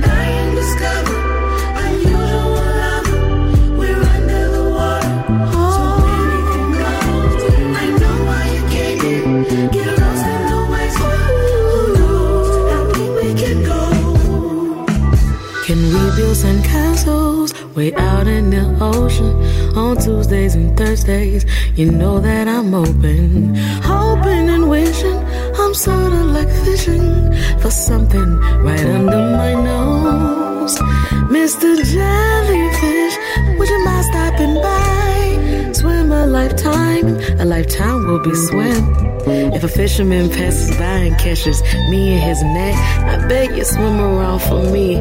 way 17.76 17.94
out 17.96 18.26
in 18.26 18.50
the 18.52 18.78
ocean 18.80 19.34
on 19.78 19.98
Tuesdays 19.98 20.56
and 20.56 20.78
Thursdays. 20.78 21.46
You 21.76 21.92
know 21.92 22.20
that 22.20 22.48
I'm 22.48 22.74
open, 22.74 23.56
hoping 23.84 24.50
and 24.50 24.70
wishing. 24.70 25.18
I'm 25.60 25.74
sorta 25.74 26.24
like 26.24 26.50
fishing 26.64 27.34
for 27.60 27.70
something 27.70 28.38
right 28.64 28.86
under 28.86 29.22
my 29.42 29.54
nose. 29.54 30.78
Mr. 31.36 31.76
Jellyfish, 31.94 33.16
would 33.60 33.70
you 33.70 33.84
mind 33.84 34.06
stopping 34.06 34.56
by? 34.56 35.72
Swim 35.74 36.12
a 36.12 36.26
lifetime, 36.26 37.08
a 37.40 37.46
lifetime 37.46 38.08
will 38.08 38.24
be 38.24 38.34
swim. 38.36 39.16
If 39.54 39.64
a 39.64 39.68
fisherman 39.68 40.30
passes 40.30 40.70
by 40.78 40.98
and 41.08 41.18
catches 41.18 41.62
me 41.90 42.14
in 42.14 42.20
his 42.20 42.42
net, 42.42 42.76
I 43.04 43.28
beg 43.28 43.58
you 43.58 43.66
swim 43.66 44.00
around 44.00 44.40
for 44.40 44.64
me. 44.72 44.96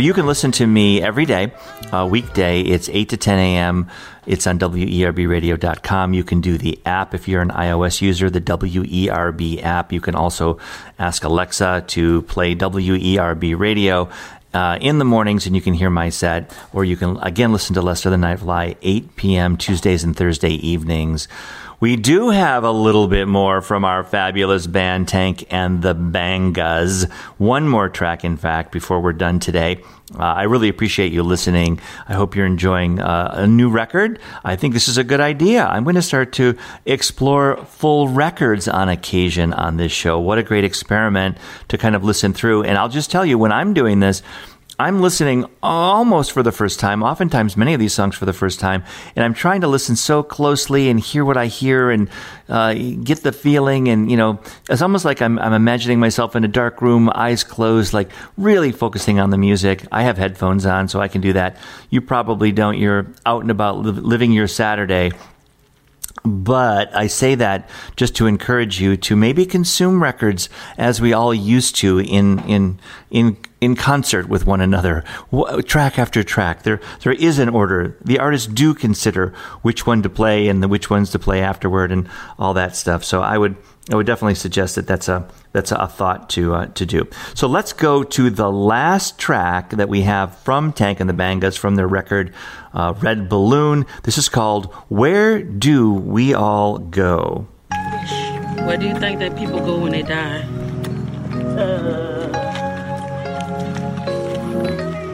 So 0.00 0.04
you 0.04 0.14
can 0.14 0.26
listen 0.26 0.50
to 0.52 0.66
me 0.66 1.02
every 1.02 1.26
day, 1.26 1.52
uh, 1.92 2.08
weekday. 2.10 2.62
It's 2.62 2.88
8 2.88 3.10
to 3.10 3.18
10 3.18 3.38
a.m. 3.38 3.90
It's 4.24 4.46
on 4.46 4.58
WERBradio.com. 4.58 6.14
You 6.14 6.24
can 6.24 6.40
do 6.40 6.56
the 6.56 6.80
app 6.86 7.12
if 7.12 7.28
you're 7.28 7.42
an 7.42 7.50
iOS 7.50 8.00
user, 8.00 8.30
the 8.30 8.40
WERB 8.40 9.62
app. 9.62 9.92
You 9.92 10.00
can 10.00 10.14
also 10.14 10.58
ask 10.98 11.22
Alexa 11.22 11.84
to 11.88 12.22
play 12.22 12.54
WERB 12.54 13.58
radio. 13.58 14.08
Uh, 14.52 14.78
in 14.80 14.98
the 14.98 15.04
mornings, 15.04 15.46
and 15.46 15.54
you 15.54 15.62
can 15.62 15.74
hear 15.74 15.90
my 15.90 16.08
set, 16.08 16.52
or 16.72 16.84
you 16.84 16.96
can 16.96 17.16
again 17.18 17.52
listen 17.52 17.74
to 17.74 17.82
Lester 17.82 18.10
the 18.10 18.16
Nightfly 18.16 18.76
8 18.82 19.14
p.m. 19.14 19.56
Tuesdays 19.56 20.02
and 20.02 20.16
Thursday 20.16 20.54
evenings. 20.54 21.28
We 21.80 21.96
do 21.96 22.28
have 22.28 22.62
a 22.62 22.70
little 22.70 23.08
bit 23.08 23.26
more 23.26 23.62
from 23.62 23.86
our 23.86 24.04
fabulous 24.04 24.66
band 24.66 25.08
Tank 25.08 25.46
and 25.50 25.80
the 25.80 25.94
Bangas. 25.94 27.10
One 27.38 27.66
more 27.66 27.88
track, 27.88 28.22
in 28.22 28.36
fact, 28.36 28.70
before 28.70 29.00
we're 29.00 29.14
done 29.14 29.40
today. 29.40 29.82
Uh, 30.14 30.24
I 30.24 30.42
really 30.42 30.68
appreciate 30.68 31.10
you 31.10 31.22
listening. 31.22 31.80
I 32.06 32.12
hope 32.12 32.36
you're 32.36 32.44
enjoying 32.44 33.00
uh, 33.00 33.30
a 33.32 33.46
new 33.46 33.70
record. 33.70 34.18
I 34.44 34.56
think 34.56 34.74
this 34.74 34.88
is 34.88 34.98
a 34.98 35.04
good 35.04 35.20
idea. 35.20 35.64
I'm 35.64 35.84
going 35.84 35.96
to 35.96 36.02
start 36.02 36.34
to 36.34 36.58
explore 36.84 37.56
full 37.64 38.08
records 38.08 38.68
on 38.68 38.90
occasion 38.90 39.54
on 39.54 39.78
this 39.78 39.90
show. 39.90 40.20
What 40.20 40.36
a 40.36 40.42
great 40.42 40.64
experiment 40.64 41.38
to 41.68 41.78
kind 41.78 41.96
of 41.96 42.04
listen 42.04 42.34
through. 42.34 42.64
And 42.64 42.76
I'll 42.76 42.90
just 42.90 43.10
tell 43.10 43.24
you, 43.24 43.38
when 43.38 43.52
I'm 43.52 43.72
doing 43.72 44.00
this, 44.00 44.22
I'm 44.80 45.02
listening 45.02 45.44
almost 45.62 46.32
for 46.32 46.42
the 46.42 46.52
first 46.52 46.80
time, 46.80 47.02
oftentimes 47.02 47.54
many 47.54 47.74
of 47.74 47.80
these 47.80 47.92
songs 47.92 48.16
for 48.16 48.24
the 48.24 48.32
first 48.32 48.60
time, 48.60 48.82
and 49.14 49.22
I'm 49.22 49.34
trying 49.34 49.60
to 49.60 49.68
listen 49.68 49.94
so 49.94 50.22
closely 50.22 50.88
and 50.88 50.98
hear 50.98 51.22
what 51.22 51.36
I 51.36 51.48
hear 51.48 51.90
and 51.90 52.08
uh, 52.48 52.72
get 52.72 53.22
the 53.22 53.30
feeling. 53.30 53.88
And, 53.88 54.10
you 54.10 54.16
know, 54.16 54.40
it's 54.70 54.80
almost 54.80 55.04
like 55.04 55.20
I'm, 55.20 55.38
I'm 55.38 55.52
imagining 55.52 56.00
myself 56.00 56.34
in 56.34 56.44
a 56.44 56.48
dark 56.48 56.80
room, 56.80 57.10
eyes 57.14 57.44
closed, 57.44 57.92
like 57.92 58.10
really 58.38 58.72
focusing 58.72 59.20
on 59.20 59.28
the 59.28 59.36
music. 59.36 59.84
I 59.92 60.02
have 60.04 60.16
headphones 60.16 60.64
on, 60.64 60.88
so 60.88 60.98
I 60.98 61.08
can 61.08 61.20
do 61.20 61.34
that. 61.34 61.58
You 61.90 62.00
probably 62.00 62.50
don't. 62.50 62.78
You're 62.78 63.06
out 63.26 63.42
and 63.42 63.50
about 63.50 63.80
li- 63.80 63.92
living 63.92 64.32
your 64.32 64.48
Saturday. 64.48 65.10
But 66.24 66.94
I 66.94 67.06
say 67.06 67.34
that 67.36 67.68
just 67.96 68.14
to 68.16 68.26
encourage 68.26 68.80
you 68.80 68.96
to 68.98 69.16
maybe 69.16 69.46
consume 69.46 70.02
records 70.02 70.50
as 70.76 71.00
we 71.00 71.12
all 71.12 71.32
used 71.32 71.76
to 71.76 71.98
in 71.98 72.40
in 72.40 72.78
in 73.10 73.38
in 73.60 73.74
concert 73.74 74.28
with 74.28 74.46
one 74.46 74.60
another, 74.60 75.04
track 75.66 75.98
after 75.98 76.22
track. 76.22 76.62
There 76.62 76.80
there 77.02 77.12
is 77.12 77.38
an 77.38 77.48
order. 77.48 77.96
The 78.04 78.18
artists 78.18 78.46
do 78.46 78.74
consider 78.74 79.32
which 79.62 79.86
one 79.86 80.02
to 80.02 80.10
play 80.10 80.48
and 80.48 80.62
the 80.62 80.68
which 80.68 80.90
ones 80.90 81.10
to 81.10 81.18
play 81.18 81.40
afterward 81.40 81.90
and 81.90 82.08
all 82.38 82.52
that 82.54 82.76
stuff. 82.76 83.02
So 83.02 83.22
I 83.22 83.38
would 83.38 83.56
I 83.90 83.96
would 83.96 84.06
definitely 84.06 84.34
suggest 84.34 84.74
that 84.74 84.86
that's 84.86 85.08
a 85.08 85.26
that's 85.52 85.72
a 85.72 85.88
thought 85.88 86.30
to 86.30 86.54
uh, 86.54 86.66
to 86.66 86.86
do. 86.86 87.08
So 87.34 87.48
let's 87.48 87.72
go 87.72 88.02
to 88.02 88.30
the 88.30 88.50
last 88.50 89.18
track 89.18 89.70
that 89.70 89.88
we 89.88 90.02
have 90.02 90.36
from 90.38 90.72
Tank 90.72 91.00
and 91.00 91.10
the 91.10 91.14
Bangas 91.14 91.58
from 91.58 91.76
their 91.76 91.88
record 91.88 92.32
uh, 92.72 92.94
Red 93.00 93.28
Balloon. 93.28 93.86
This 94.04 94.16
is 94.18 94.28
called 94.28 94.72
"Where 94.88 95.42
Do 95.42 95.92
We 95.92 96.34
All 96.34 96.78
Go." 96.78 97.48
Where 98.64 98.76
do 98.76 98.86
you 98.86 98.94
think 98.94 99.18
that 99.18 99.36
people 99.36 99.58
go 99.58 99.78
when 99.78 99.92
they 99.92 100.02
die? 100.02 100.42
Uh, 101.56 102.28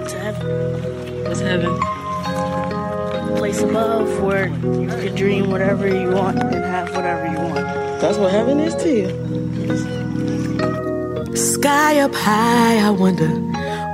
to 0.05 0.19
heaven. 0.19 1.25
What's 1.25 1.41
heaven? 1.41 1.79
Place 3.39 3.63
above 3.63 4.21
where 4.23 4.49
you 4.49 4.89
can 4.89 5.15
dream 5.15 5.51
whatever 5.51 5.87
you 5.89 6.11
want 6.11 6.43
and 6.43 6.65
have 6.65 6.95
whatever 6.95 7.27
you 7.27 7.39
want. 7.39 7.55
That's 8.01 8.19
what 8.19 8.33
heaven 8.33 8.61
is 8.61 8.75
to 8.77 8.89
you. 8.91 9.46
Sky 11.37 12.01
up 12.01 12.15
high, 12.15 12.79
I 12.79 12.91
wonder 12.91 13.29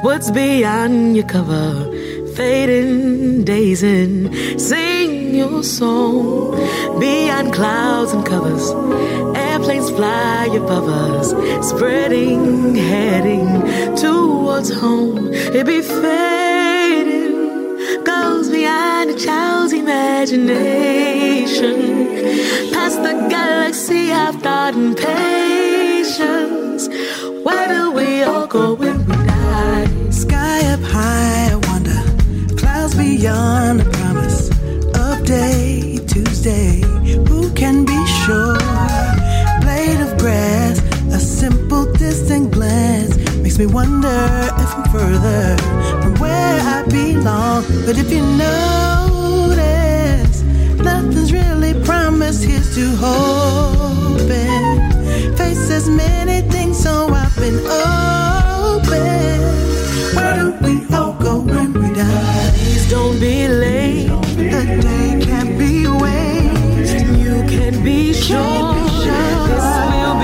what's 0.03 0.31
beyond 0.31 1.17
your 1.17 1.27
cover. 1.27 1.91
Fading 2.35 3.45
days 3.45 3.83
and 3.83 4.35
sing 4.61 5.35
your 5.35 5.63
song 5.63 6.53
beyond 6.99 7.53
clouds 7.53 8.13
and 8.13 8.25
covers. 8.25 8.71
Airplanes 9.37 9.91
fly 9.91 10.47
above 10.47 10.89
us, 10.89 11.35
spreading, 11.69 12.75
heading 12.75 13.47
towards 13.97 14.73
home. 14.73 15.29
It 15.33 15.67
be 15.67 15.83
fading, 15.83 17.35
goes 18.05 18.49
beyond 18.49 19.11
a 19.11 19.15
child's 19.15 19.73
imagination. 19.73 22.73
Past 22.73 23.03
the 23.03 23.27
galaxy 23.29 24.11
of 24.11 24.41
thought 24.43 24.75
and 24.75 24.97
Where 27.45 27.69
do 27.69 27.91
we 27.93 28.23
all 28.23 28.47
go 28.47 28.75
when 28.75 29.05
we 29.07 29.17
die? 29.27 29.87
Sky 30.11 30.61
up 30.73 30.81
high, 30.81 31.51
I 31.53 31.57
wonder. 31.69 32.03
Clouds 32.57 32.95
beyond 32.95 33.81
the 33.81 33.91
promise 33.91 34.51
of 34.99 35.25
day, 35.25 35.99
Tuesday. 36.07 36.81
Who 37.29 37.51
can 37.55 37.85
be 37.85 38.07
sure? 38.25 38.59
Blade 39.63 40.01
of 40.01 40.17
grass, 40.19 40.79
a 41.13 41.19
simple 41.19 41.85
distant 41.93 42.53
glance 42.53 43.17
makes 43.43 43.59
me 43.59 43.67
wonder 43.67 44.09
if 44.09 44.75
I'm 44.77 44.85
further 44.91 45.57
from 46.03 46.15
where 46.21 46.61
I 46.61 46.85
belong. 46.89 47.65
But 47.85 47.99
if 47.99 48.11
you 48.13 48.23
notice, 48.47 49.63
nothing's 50.79 51.33
really 51.33 51.75
promised 51.85 52.45
here's 52.45 52.75
to 52.77 52.95
hoping. 52.97 53.92
As 55.75 55.89
many 55.89 56.43
things, 56.51 56.83
so 56.83 57.09
I've 57.09 57.35
been 57.37 57.57
open. 57.57 59.41
Where 60.15 60.35
do 60.37 60.53
we 60.63 60.75
all 60.95 61.15
go 61.15 61.41
when 61.41 61.73
we 61.73 61.89
die? 61.95 62.51
Please 62.59 62.91
don't 62.91 63.19
be 63.19 63.49
late. 63.49 64.11
A 64.11 64.81
day 64.83 65.19
can't 65.25 65.59
be 65.59 65.89
wasted. 65.89 67.09
You 67.17 67.43
can 67.49 67.83
be 67.83 68.13
sure 68.13 68.75
this 69.49 69.65
will 69.91 70.17
be 70.21 70.22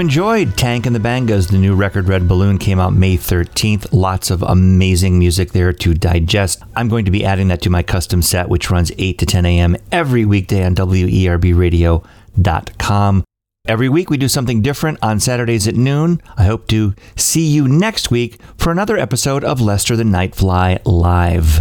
enjoyed 0.00 0.56
Tank 0.56 0.86
and 0.86 0.96
the 0.96 1.00
Bangas. 1.00 1.50
The 1.50 1.58
new 1.58 1.74
record 1.74 2.08
Red 2.08 2.26
Balloon 2.26 2.56
came 2.58 2.80
out 2.80 2.94
May 2.94 3.16
13th. 3.16 3.92
Lots 3.92 4.30
of 4.30 4.42
amazing 4.42 5.18
music 5.18 5.52
there 5.52 5.74
to 5.74 5.94
digest. 5.94 6.62
I'm 6.74 6.88
going 6.88 7.04
to 7.04 7.10
be 7.10 7.24
adding 7.24 7.48
that 7.48 7.60
to 7.62 7.70
my 7.70 7.82
custom 7.82 8.22
set, 8.22 8.48
which 8.48 8.70
runs 8.70 8.92
8 8.98 9.18
to 9.18 9.26
10 9.26 9.44
a.m. 9.46 9.76
every 9.92 10.24
weekday 10.24 10.64
on 10.64 10.74
WERBradio.com. 10.74 13.24
Every 13.68 13.90
week 13.90 14.10
we 14.10 14.16
do 14.16 14.28
something 14.28 14.62
different 14.62 14.98
on 15.02 15.20
Saturdays 15.20 15.68
at 15.68 15.76
noon. 15.76 16.22
I 16.36 16.44
hope 16.44 16.66
to 16.68 16.94
see 17.14 17.46
you 17.46 17.68
next 17.68 18.10
week 18.10 18.40
for 18.56 18.72
another 18.72 18.96
episode 18.96 19.44
of 19.44 19.60
Lester 19.60 19.96
the 19.96 20.02
Nightfly 20.02 20.80
Live. 20.84 21.60